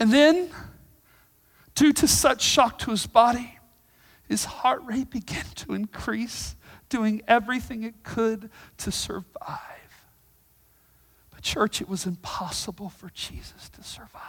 And 0.00 0.12
then, 0.12 0.50
due 1.74 1.92
to 1.92 2.06
such 2.06 2.42
shock 2.42 2.78
to 2.80 2.90
his 2.90 3.06
body, 3.06 3.57
his 4.28 4.44
heart 4.44 4.82
rate 4.84 5.10
began 5.10 5.44
to 5.56 5.72
increase, 5.72 6.54
doing 6.88 7.22
everything 7.26 7.82
it 7.82 8.02
could 8.02 8.50
to 8.78 8.92
survive. 8.92 10.04
But, 11.30 11.42
church, 11.42 11.80
it 11.80 11.88
was 11.88 12.06
impossible 12.06 12.90
for 12.90 13.10
Jesus 13.10 13.68
to 13.70 13.82
survive. 13.82 14.22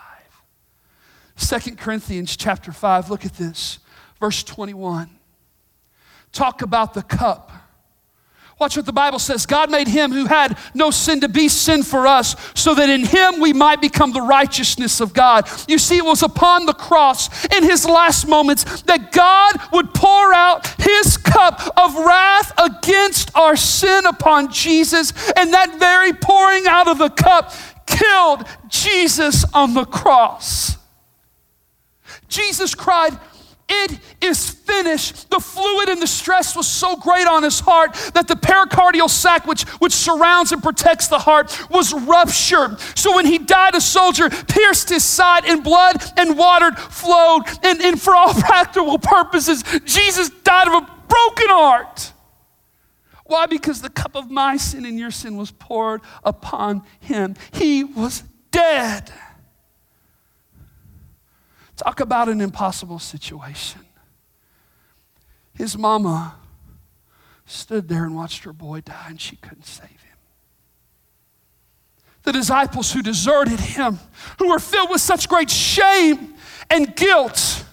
Second 1.35 1.77
Corinthians 1.77 2.35
chapter 2.37 2.71
5, 2.71 3.09
look 3.09 3.25
at 3.25 3.33
this, 3.35 3.79
verse 4.19 4.43
21. 4.43 5.09
Talk 6.31 6.61
about 6.61 6.93
the 6.93 7.01
cup 7.01 7.51
Watch 8.59 8.75
what 8.75 8.85
the 8.85 8.91
Bible 8.91 9.19
says. 9.19 9.45
God 9.45 9.71
made 9.71 9.87
him 9.87 10.11
who 10.11 10.25
had 10.25 10.57
no 10.73 10.91
sin 10.91 11.21
to 11.21 11.29
be 11.29 11.47
sin 11.47 11.81
for 11.81 12.05
us, 12.05 12.35
so 12.53 12.75
that 12.75 12.89
in 12.89 13.05
him 13.05 13.39
we 13.39 13.53
might 13.53 13.79
become 13.79 14.11
the 14.11 14.21
righteousness 14.21 14.99
of 14.99 15.13
God. 15.13 15.49
You 15.65 15.77
see, 15.77 15.95
it 15.95 16.03
was 16.03 16.23
upon 16.23 16.65
the 16.65 16.73
cross 16.73 17.45
in 17.45 17.63
his 17.63 17.85
last 17.85 18.27
moments 18.27 18.81
that 18.81 19.13
God 19.13 19.55
would 19.71 19.93
pour 19.93 20.33
out 20.33 20.67
his 20.81 21.15
cup 21.15 21.61
of 21.77 21.95
wrath 21.95 22.51
against 22.57 23.33
our 23.33 23.55
sin 23.55 24.05
upon 24.05 24.51
Jesus. 24.51 25.13
And 25.37 25.53
that 25.53 25.79
very 25.79 26.11
pouring 26.11 26.67
out 26.67 26.89
of 26.89 26.97
the 26.97 27.09
cup 27.09 27.53
killed 27.85 28.45
Jesus 28.67 29.45
on 29.53 29.73
the 29.73 29.85
cross. 29.85 30.77
Jesus 32.27 32.75
cried, 32.75 33.17
It 33.69 33.99
is 34.19 34.49
finished. 34.49 35.29
The 35.29 35.39
fluid 35.39 35.89
and 35.89 36.01
the 36.01 36.07
stress 36.07 36.55
was 36.55 36.67
so 36.67 36.95
great 36.95 37.27
on 37.27 37.43
his 37.43 37.59
heart 37.59 37.93
that 38.15 38.27
the 38.27 38.33
pericardial 38.33 39.09
sac, 39.09 39.45
which, 39.45 39.63
which 39.79 39.93
surrounds 39.93 40.51
and 40.51 40.63
protects 40.63 41.07
the 41.07 41.19
heart, 41.19 41.55
was 41.69 41.93
ruptured. 41.93 42.79
So 42.95 43.15
when 43.15 43.27
he 43.27 43.37
died, 43.37 43.75
a 43.75 43.81
soldier 43.81 44.29
pierced 44.29 44.89
his 44.89 45.05
side, 45.05 45.45
and 45.45 45.63
blood 45.63 46.03
and 46.17 46.37
water 46.37 46.71
flowed. 46.71 47.43
And, 47.63 47.79
and 47.81 48.01
for 48.01 48.15
all 48.15 48.33
practical 48.39 48.97
purposes, 48.97 49.63
Jesus 49.85 50.29
died 50.43 50.67
of 50.67 50.73
a 50.73 50.81
broken 51.07 51.49
heart. 51.49 52.13
Why? 53.25 53.45
Because 53.45 53.81
the 53.81 53.91
cup 53.91 54.15
of 54.15 54.31
my 54.31 54.57
sin 54.57 54.85
and 54.85 54.97
your 54.97 55.11
sin 55.11 55.37
was 55.37 55.51
poured 55.51 56.01
upon 56.23 56.81
him. 56.99 57.35
He 57.51 57.83
was 57.83 58.23
dead. 58.49 59.11
Talk 61.79 62.01
about 62.01 62.27
an 62.27 62.41
impossible 62.41 62.99
situation. 62.99 63.79
His 65.53 65.77
mama 65.77 66.35
stood 67.45 67.87
there 67.87 68.03
and 68.03 68.13
watched 68.13 68.43
her 68.43 68.51
boy 68.51 68.81
die, 68.81 69.05
and 69.07 69.19
she 69.19 69.37
couldn't 69.37 69.65
save 69.65 69.89
him. 69.89 70.17
The 72.23 72.33
disciples 72.33 72.91
who 72.91 73.01
deserted 73.01 73.61
him, 73.61 73.97
who 74.39 74.49
were 74.49 74.59
filled 74.59 74.89
with 74.89 74.99
such 74.99 75.29
great 75.29 75.49
shame 75.49 76.33
and 76.69 76.93
guilt, 76.97 77.63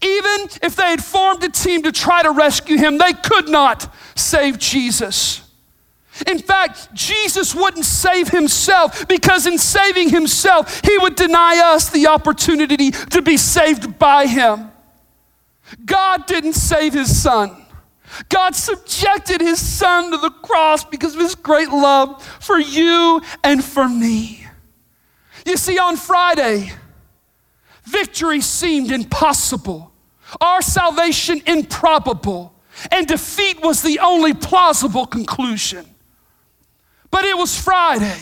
even 0.00 0.48
if 0.62 0.76
they 0.76 0.90
had 0.90 1.02
formed 1.02 1.42
a 1.42 1.48
team 1.48 1.82
to 1.82 1.90
try 1.90 2.22
to 2.22 2.30
rescue 2.30 2.76
him, 2.76 2.98
they 2.98 3.14
could 3.14 3.48
not 3.48 3.92
save 4.14 4.58
Jesus. 4.58 5.42
In 6.26 6.38
fact, 6.38 6.92
Jesus 6.94 7.54
wouldn't 7.54 7.84
save 7.84 8.28
himself 8.28 9.06
because, 9.06 9.46
in 9.46 9.58
saving 9.58 10.08
himself, 10.08 10.80
he 10.84 10.96
would 10.98 11.14
deny 11.14 11.60
us 11.74 11.90
the 11.90 12.06
opportunity 12.06 12.90
to 12.90 13.20
be 13.20 13.36
saved 13.36 13.98
by 13.98 14.26
him. 14.26 14.70
God 15.84 16.26
didn't 16.26 16.54
save 16.54 16.94
his 16.94 17.20
son. 17.20 17.64
God 18.28 18.54
subjected 18.54 19.40
his 19.40 19.60
son 19.60 20.10
to 20.10 20.16
the 20.16 20.30
cross 20.30 20.84
because 20.84 21.14
of 21.14 21.20
his 21.20 21.34
great 21.34 21.70
love 21.70 22.22
for 22.40 22.58
you 22.58 23.20
and 23.44 23.62
for 23.62 23.88
me. 23.88 24.46
You 25.44 25.56
see, 25.56 25.78
on 25.78 25.96
Friday, 25.96 26.72
victory 27.84 28.40
seemed 28.40 28.90
impossible, 28.90 29.92
our 30.40 30.62
salvation 30.62 31.42
improbable, 31.46 32.54
and 32.90 33.06
defeat 33.06 33.60
was 33.62 33.82
the 33.82 33.98
only 33.98 34.32
plausible 34.34 35.06
conclusion. 35.06 35.86
But 37.10 37.24
it 37.24 37.36
was 37.36 37.58
Friday, 37.58 38.20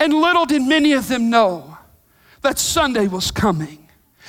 and 0.00 0.12
little 0.12 0.46
did 0.46 0.62
many 0.62 0.92
of 0.92 1.08
them 1.08 1.30
know 1.30 1.78
that 2.42 2.58
Sunday 2.58 3.08
was 3.08 3.30
coming. 3.30 3.82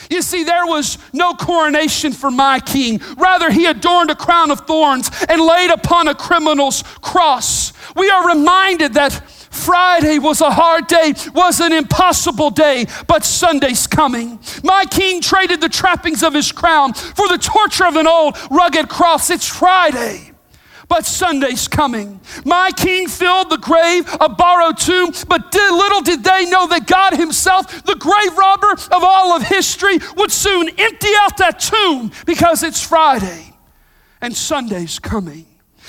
You 0.10 0.22
see, 0.22 0.44
there 0.44 0.66
was 0.66 0.98
no 1.14 1.34
coronation 1.34 2.12
for 2.12 2.30
my 2.32 2.60
king. 2.60 3.00
Rather, 3.18 3.50
he 3.52 3.66
adorned 3.66 4.12
a 4.12 4.16
crown 4.16 4.52
of 4.52 4.62
thorns 4.62 5.10
and 5.30 5.42
laid 5.42 5.70
upon 5.70 6.08
a 6.08 6.16
criminal's 6.16 6.84
cross. 7.02 7.74
We 7.96 8.10
are 8.10 8.28
reminded 8.28 8.94
that 8.96 9.14
Friday 9.54 10.20
was 10.20 10.42
a 10.42 10.50
hard 10.50 10.88
day, 10.88 11.14
was 11.34 11.60
an 11.60 11.74
impossible 11.74 12.50
day, 12.50 12.86
but 13.08 13.24
Sunday's 13.24 13.88
coming. 13.88 14.40
My 14.64 14.86
king 14.90 15.22
traded 15.22 15.62
the 15.62 15.70
trappings 15.70 16.24
of 16.24 16.34
his 16.34 16.52
crown 16.52 16.94
for 16.94 17.28
the 17.28 17.38
torture 17.38 17.86
of 17.86 17.96
an 17.96 18.08
old 18.08 18.38
rugged 18.50 18.90
cross. 18.90 19.30
It's 19.30 19.48
Friday 19.48 20.33
but 20.88 21.06
Sunday's 21.06 21.68
coming. 21.68 22.20
My 22.46 22.72
king 22.76 23.08
filled 23.08 23.50
the 23.50 23.58
grave, 23.58 24.08
a 24.20 24.30
borrowed 24.30 24.78
tomb, 24.78 25.12
but 25.28 25.52
did, 25.52 25.74
little 25.74 26.02
did 26.02 26.24
they 26.24 26.46
know 26.46 26.68
that 26.68 26.88
God 26.88 27.14
Himself, 27.14 27.84
the 27.84 27.96
grave 27.96 28.38
robber 28.38 28.72
of 28.72 29.04
all 29.04 29.36
of 29.36 29.44
history, 29.44 30.00
would 30.18 30.32
soon 30.32 30.70
empty 30.78 31.10
out 31.20 31.38
that 31.38 31.60
tomb 31.60 32.12
because 32.26 32.64
it's 32.64 32.82
Friday 32.82 33.54
and 34.22 34.36
Sunday's 34.36 35.00
coming. 35.00 35.46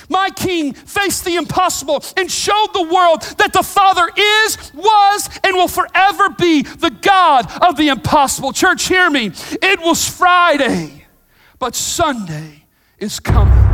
My 0.08 0.28
king 0.30 0.74
faced 0.74 1.24
the 1.24 1.36
impossible 1.36 2.04
and 2.16 2.30
showed 2.30 2.68
the 2.74 2.82
world 2.82 3.22
that 3.38 3.52
the 3.52 3.62
Father 3.62 4.10
is, 4.16 4.72
was, 4.74 5.30
and 5.42 5.56
will 5.56 5.68
forever 5.68 6.30
be 6.30 6.62
the 6.62 6.90
God 6.90 7.50
of 7.62 7.76
the 7.76 7.88
impossible. 7.88 8.52
Church, 8.52 8.86
hear 8.86 9.08
me. 9.08 9.30
It 9.62 9.80
was 9.80 10.06
Friday, 10.06 11.06
but 11.58 11.74
Sunday 11.74 12.64
is 12.98 13.20
coming. 13.20 13.73